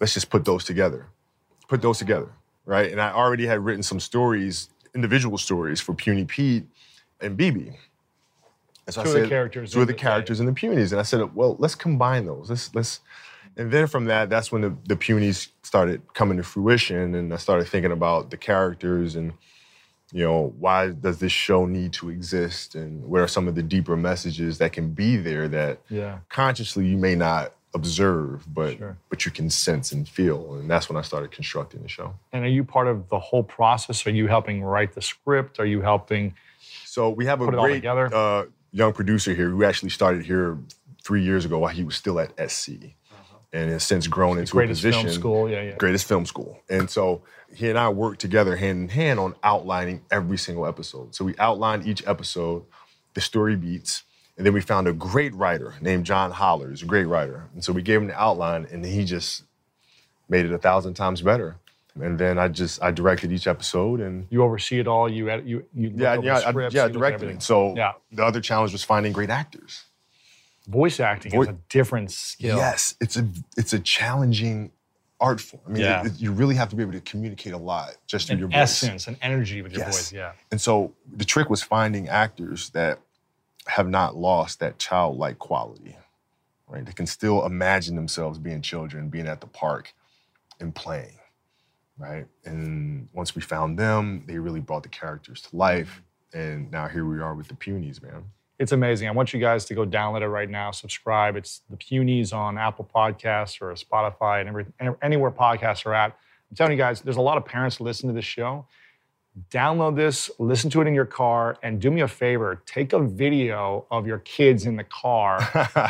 [0.00, 1.06] Let's just put those together.
[1.68, 2.28] Put those together,
[2.66, 2.90] right?
[2.90, 6.64] And I already had written some stories, individual stories for Puny Pete
[7.20, 7.74] and BB.
[8.86, 10.92] And so Two I of the said, characters Two of the characters in the Punies.
[10.92, 12.50] And I said, well, let's combine those.
[12.50, 13.00] Let's let's
[13.56, 17.14] and then from that, that's when the, the Punies started coming to fruition.
[17.14, 19.32] And I started thinking about the characters and
[20.12, 22.76] you know, why does this show need to exist?
[22.76, 26.18] And what are some of the deeper messages that can be there that Yeah.
[26.28, 28.96] consciously you may not observe, but Sure.
[29.10, 30.54] but you can sense and feel.
[30.54, 32.14] And that's when I started constructing the show.
[32.32, 34.06] And are you part of the whole process?
[34.06, 35.58] Are you helping write the script?
[35.58, 36.34] Are you helping?
[36.84, 40.24] So we have a Put it all great uh, young producer here who actually started
[40.24, 40.56] here
[41.02, 42.70] three years ago while he was still at SC,
[43.52, 44.66] and has since grown into a Uh-huh.
[44.66, 45.02] Greatest position.
[45.02, 45.76] film school, yeah, yeah.
[45.76, 47.22] Greatest film school, and so
[47.52, 51.14] he and I worked together hand in hand on outlining every single episode.
[51.14, 52.64] So we outlined each episode,
[53.14, 54.02] the story beats,
[54.36, 56.70] and then we found a great writer named John Holler.
[56.70, 59.44] He's a great writer, and so we gave him the outline, and he just
[60.28, 61.56] made it a thousand times better.
[62.00, 65.08] And then I just I directed each episode and You oversee it all.
[65.08, 65.44] You edit.
[65.46, 67.40] You you yeah, yeah, the I, yeah, directed it.
[67.42, 67.92] So Yeah.
[68.10, 69.84] the other challenge was finding great actors.
[70.66, 72.56] voice acting is a different skill.
[72.56, 74.72] Yes, it's a it's a challenging
[75.20, 75.62] art form.
[75.66, 76.06] I mean, Yeah.
[76.06, 78.48] it- you really have to be able to communicate a lot just through An your
[78.48, 78.58] voice.
[78.82, 79.96] essence, an energy with your Yes.
[79.96, 80.12] voice.
[80.12, 80.32] Yeah.
[80.50, 82.98] And so the trick was finding actors that
[83.66, 85.96] have not lost that childlike quality,
[86.68, 86.84] right?
[86.84, 89.94] They can still imagine themselves being children, being at the park
[90.60, 91.18] and playing,
[91.98, 92.26] right?
[92.44, 96.02] And once we found them, they really brought the characters to life.
[96.32, 98.24] And now here we are with the Punies, man.
[98.58, 99.08] It's amazing.
[99.08, 100.70] I want you guys to go download it right now.
[100.70, 101.36] Subscribe.
[101.36, 104.66] It's the Punies on Apple Podcasts or Spotify and every,
[105.02, 106.16] anywhere podcasts are at.
[106.50, 108.66] I'm telling you guys, there's a lot of parents listen to this show.
[109.50, 113.00] Download this, listen to it in your car, and do me a favor take a
[113.00, 115.40] video of your kids in the car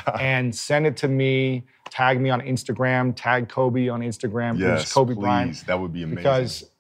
[0.21, 1.65] and send it to me.
[1.91, 5.21] Tag me on Instagram, tag Kobe on Instagram, yes, Kobe please.
[5.21, 6.17] Bryant, That would be amazing.
[6.17, 6.71] because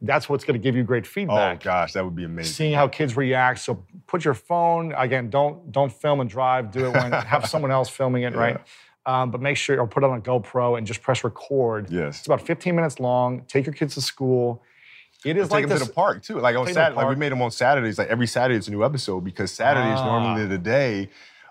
[0.00, 1.60] that's what's going to give you great feedback.
[1.60, 2.52] oh gosh, that would be amazing.
[2.52, 3.58] seeing how kids react.
[3.58, 5.28] So put your phone again.
[5.28, 6.70] Don't don't film and drive.
[6.70, 8.60] Do it when have someone else filming it, right?
[9.06, 11.90] Um, but make sure or put it on a GoPro and just press record.
[11.90, 12.18] Yes.
[12.18, 13.42] It's about 15 minutes long.
[13.48, 14.62] Take your kids to school.
[15.26, 16.38] It is like to the park too.
[16.38, 17.98] Like on Take them to the Saturday, like we made them on Saturdays.
[17.98, 20.04] Like every Saturday, it's a new episode because Saturday is Ah.
[20.06, 21.08] normally the day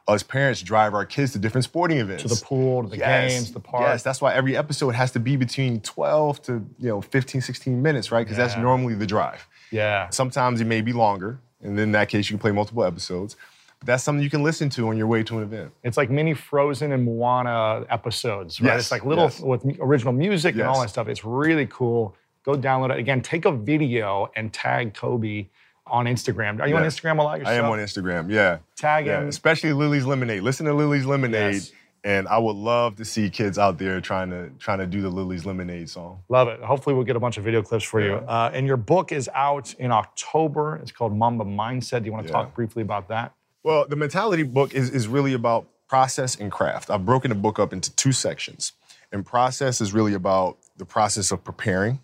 [0.08, 2.22] us parents drive our kids to different sporting events.
[2.22, 3.32] to the pool, to the Yes.
[3.34, 3.82] games, the park.
[3.88, 7.82] Yes, that's why every episode has to be between 12 to you know 15, 16
[7.82, 8.24] minutes, right?
[8.24, 9.48] Because that's normally the drive.
[9.72, 10.08] yeah.
[10.10, 13.36] Sometimes it may be longer, and then in that case, you can play multiple episodes.
[13.80, 15.72] But that's something you can listen to on your way to an event.
[15.84, 18.74] It's like mini Frozen and Moana episodes, right?
[18.74, 19.40] Yes, It's like little yes.
[19.42, 21.08] with original music and all that stuff.
[21.08, 22.16] It's really cool.
[22.46, 23.00] Go download it.
[23.00, 25.48] Again, take a video and tag Kobe
[25.88, 26.62] on Instagram.
[26.62, 27.56] Are you on Instagram a lot yourself?
[27.56, 28.60] I am on Instagram, yeah.
[28.76, 29.22] Tag yeah.
[29.22, 29.28] him.
[29.28, 30.44] Especially Lily's Lemonade.
[30.44, 31.56] Listen to Lily's Lemonade.
[31.56, 31.72] Yes.
[32.04, 35.10] And I would love to see kids out there trying to trying to do the
[35.10, 36.20] Lily's Lemonade song.
[36.30, 36.62] Love it.
[36.62, 38.14] Hopefully, we'll get a bunch of video clips for you.
[38.14, 40.76] Uh, and your book is out in October.
[40.84, 42.02] It's called Mamba Mindset.
[42.02, 42.44] Do you want to Yeah.
[42.44, 43.34] talk briefly about that?
[43.64, 46.92] Well, the mentality book is, is really about process and craft.
[46.92, 48.74] I've broken the book up into two sections.
[49.12, 52.02] And process is really about the process of preparing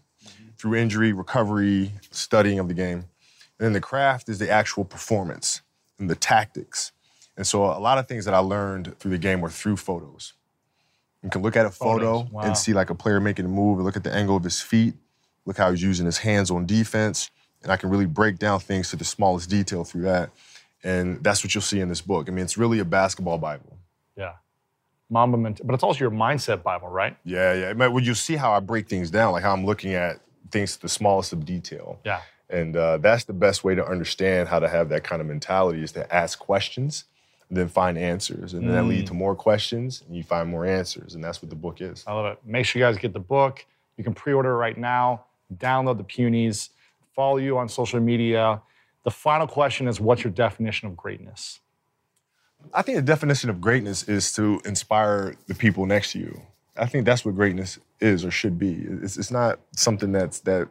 [0.61, 3.05] through injury, recovery, studying of the game.
[3.57, 5.61] And then the craft is the actual performance
[5.97, 6.91] and the tactics.
[7.35, 10.33] And so a lot of things that I learned through the game were through photos.
[11.23, 12.41] You can look at a photo wow.
[12.41, 14.61] and see like a player making a move and look at the angle of his
[14.61, 14.93] feet,
[15.45, 17.31] look how he's using his hands on defense.
[17.63, 20.29] And I can really break down things to the smallest detail through that.
[20.83, 22.29] And that's what you'll see in this book.
[22.29, 23.77] I mean, it's really a basketball Bible.
[24.15, 24.33] Yeah.
[25.09, 27.17] Mamba But it's also your mindset Bible, right?
[27.23, 27.73] Yeah, yeah.
[27.73, 30.21] Well, you see how I break things down, like how I'm looking at
[30.51, 31.99] things to the smallest of detail.
[32.03, 32.21] Yeah.
[32.49, 35.83] And uh, that's the best way to understand how to have that kind of mentality
[35.83, 37.05] is to ask questions
[37.51, 38.53] then find answers.
[38.53, 41.15] And then that lead to more questions and you find more answers.
[41.15, 42.03] And that's what the book is.
[42.07, 42.39] I love it.
[42.45, 43.65] Make sure you guys get the book.
[43.97, 45.25] You can pre order it right now.
[45.55, 46.69] Download the Punies.
[47.13, 48.61] Follow you on social media.
[49.03, 51.59] The final question is what's your definition of greatness?
[52.73, 56.41] I think the definition of greatness is to inspire the people next to you.
[56.77, 58.85] I think that's what greatness is or should be.
[59.01, 60.69] It's, it's not something that's that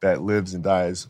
[0.00, 1.08] that lives and dies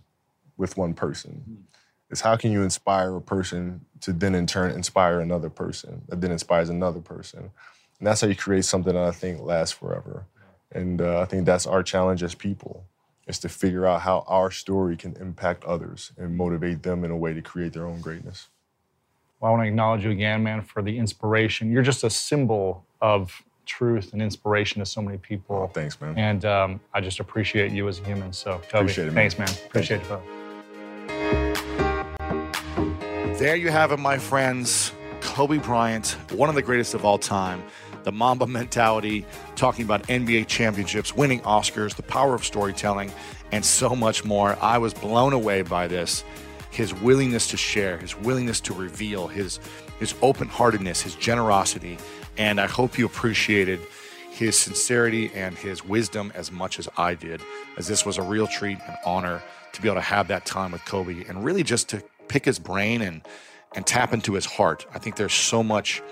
[0.56, 1.66] with one person.
[2.10, 6.20] It's how can you inspire a person to then in turn inspire another person that
[6.20, 7.50] then inspires another person.
[7.98, 10.24] And that's how you create something that I think lasts forever.
[10.72, 12.84] And uh, I think that's our challenge as people
[13.26, 17.16] is to figure out how our story can impact others and motivate them in a
[17.16, 18.48] way to create their own greatness.
[19.38, 21.70] Well, I want to acknowledge you again, man, for the inspiration.
[21.70, 25.54] You're just a symbol of truth and inspiration to so many people.
[25.56, 26.18] Oh, thanks, man.
[26.18, 28.32] And um, I just appreciate you as a human.
[28.32, 29.30] So, Kobe, Appreciate it, man.
[29.30, 29.48] thanks, man.
[29.66, 30.22] Appreciate you both.
[33.38, 34.92] There you have it, my friends.
[35.20, 37.62] Kobe Bryant, one of the greatest of all time.
[38.02, 43.12] The Mamba mentality, talking about NBA championships, winning Oscars, the power of storytelling,
[43.52, 44.56] and so much more.
[44.60, 46.24] I was blown away by this.
[46.70, 49.60] His willingness to share, his willingness to reveal, his
[50.00, 51.98] his open-heartedness, his generosity,
[52.38, 53.80] and I hope you appreciated
[54.30, 57.40] his sincerity and his wisdom as much as I did,
[57.76, 60.72] as this was a real treat and honor to be able to have that time
[60.72, 63.22] with Kobe and really just to pick his brain and
[63.74, 64.86] and tap into his heart.
[64.94, 66.02] I think there's so much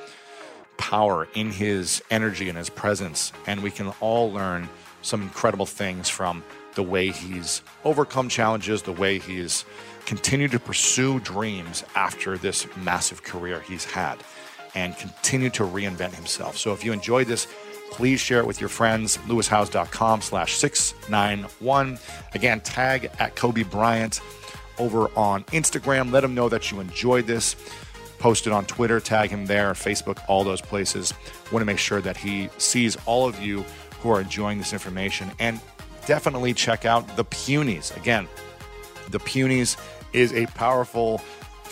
[0.76, 4.68] power in his energy and his presence, and we can all learn
[5.02, 9.64] some incredible things from the way he's overcome challenges, the way he's
[10.04, 14.18] continued to pursue dreams after this massive career he's had,
[14.76, 16.56] and continue to reinvent himself.
[16.56, 17.48] So if you enjoyed this,
[17.90, 19.16] please share it with your friends.
[19.26, 21.98] lewishowes.com slash 691.
[22.34, 24.20] Again, tag at Kobe Bryant
[24.78, 26.12] over on Instagram.
[26.12, 27.56] Let him know that you enjoyed this.
[28.18, 31.12] Post it on Twitter, tag him there, Facebook, all those places.
[31.52, 33.64] Want to make sure that he sees all of you
[34.00, 35.30] who are enjoying this information.
[35.38, 35.60] And
[36.06, 37.96] definitely check out The Punies.
[37.96, 38.28] Again,
[39.10, 39.76] The Punies
[40.12, 41.20] is a powerful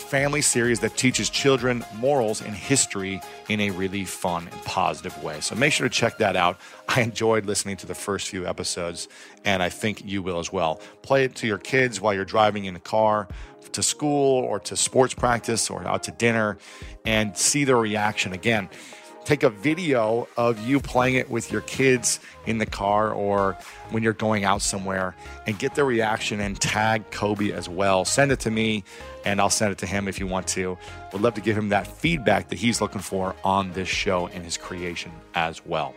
[0.05, 5.41] family series that teaches children morals and history in a really fun and positive way.
[5.41, 6.57] So make sure to check that out.
[6.87, 9.07] I enjoyed listening to the first few episodes,
[9.43, 10.79] and I think you will as well.
[11.01, 13.27] Play it to your kids while you're driving in the car
[13.71, 16.57] to school or to sports practice or out to dinner
[17.05, 18.31] and see their reaction.
[18.31, 18.69] Again,
[19.25, 23.57] take a video of you playing it with your kids in the car or
[23.89, 25.15] when you're going out somewhere
[25.47, 28.05] and get their reaction and tag Kobe as well.
[28.05, 28.83] Send it to me
[29.25, 30.77] and I'll send it to him if you want to.
[31.11, 34.43] Would love to give him that feedback that he's looking for on this show and
[34.43, 35.95] his creation as well.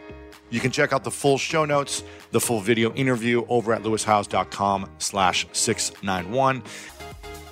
[0.51, 4.91] You can check out the full show notes, the full video interview over at lewishowes.com
[4.99, 6.63] slash 691.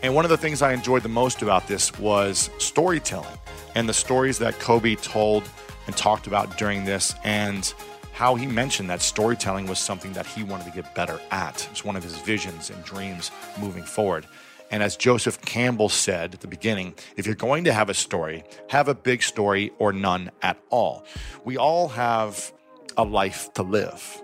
[0.02, 3.38] And one of the things I enjoyed the most about this was storytelling
[3.74, 5.44] and the stories that Kobe told
[5.86, 7.72] and talked about during this and
[8.12, 11.68] how he mentioned that storytelling was something that he wanted to get better at.
[11.70, 13.30] It's one of his visions and dreams
[13.60, 14.26] moving forward.
[14.70, 18.42] And as Joseph Campbell said at the beginning, if you're going to have a story,
[18.68, 21.04] have a big story or none at all.
[21.44, 22.52] We all have
[22.96, 24.22] a life to live.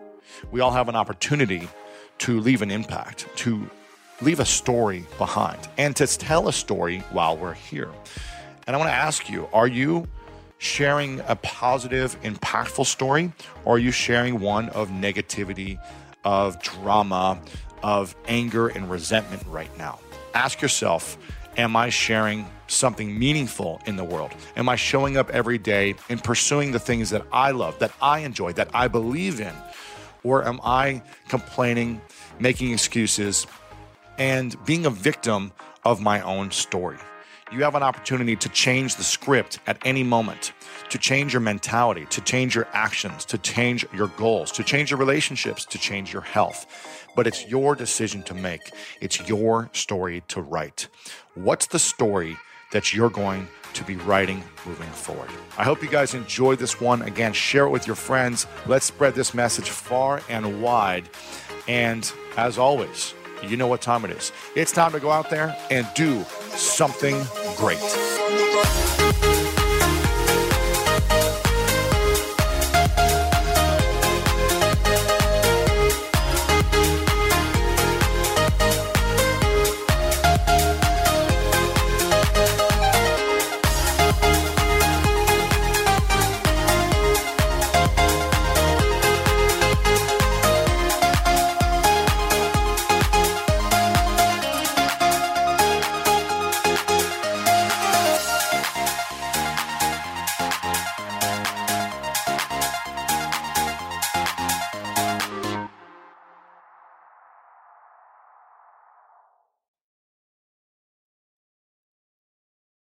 [0.50, 1.68] We all have an opportunity
[2.18, 3.68] to leave an impact, to
[4.20, 7.90] leave a story behind, and to tell a story while we're here.
[8.66, 10.06] And I want to ask you are you
[10.62, 13.32] sharing a positive, impactful story,
[13.64, 15.76] or are you sharing one of negativity,
[16.24, 17.36] of drama,
[17.82, 19.98] of anger and resentment right now?
[20.34, 21.18] Ask yourself,
[21.56, 24.30] am I sharing something meaningful in the world?
[24.56, 28.20] Am I showing up every day and pursuing the things that I love, that I
[28.20, 29.52] enjoy, that I believe in?
[30.22, 32.00] Or am I complaining,
[32.38, 33.48] making excuses,
[34.16, 35.50] and being a victim
[35.84, 36.98] of my own story?
[37.52, 40.54] You have an opportunity to change the script at any moment,
[40.88, 44.98] to change your mentality, to change your actions, to change your goals, to change your
[44.98, 46.66] relationships, to change your health.
[47.14, 48.72] But it's your decision to make.
[49.02, 50.88] It's your story to write.
[51.34, 52.38] What's the story
[52.70, 55.28] that you're going to be writing moving forward?
[55.58, 57.02] I hope you guys enjoyed this one.
[57.02, 58.46] Again, share it with your friends.
[58.66, 61.10] Let's spread this message far and wide.
[61.68, 63.12] And as always,
[63.50, 64.32] you know what time it is.
[64.54, 66.24] It's time to go out there and do
[66.54, 67.16] something
[67.56, 67.78] great.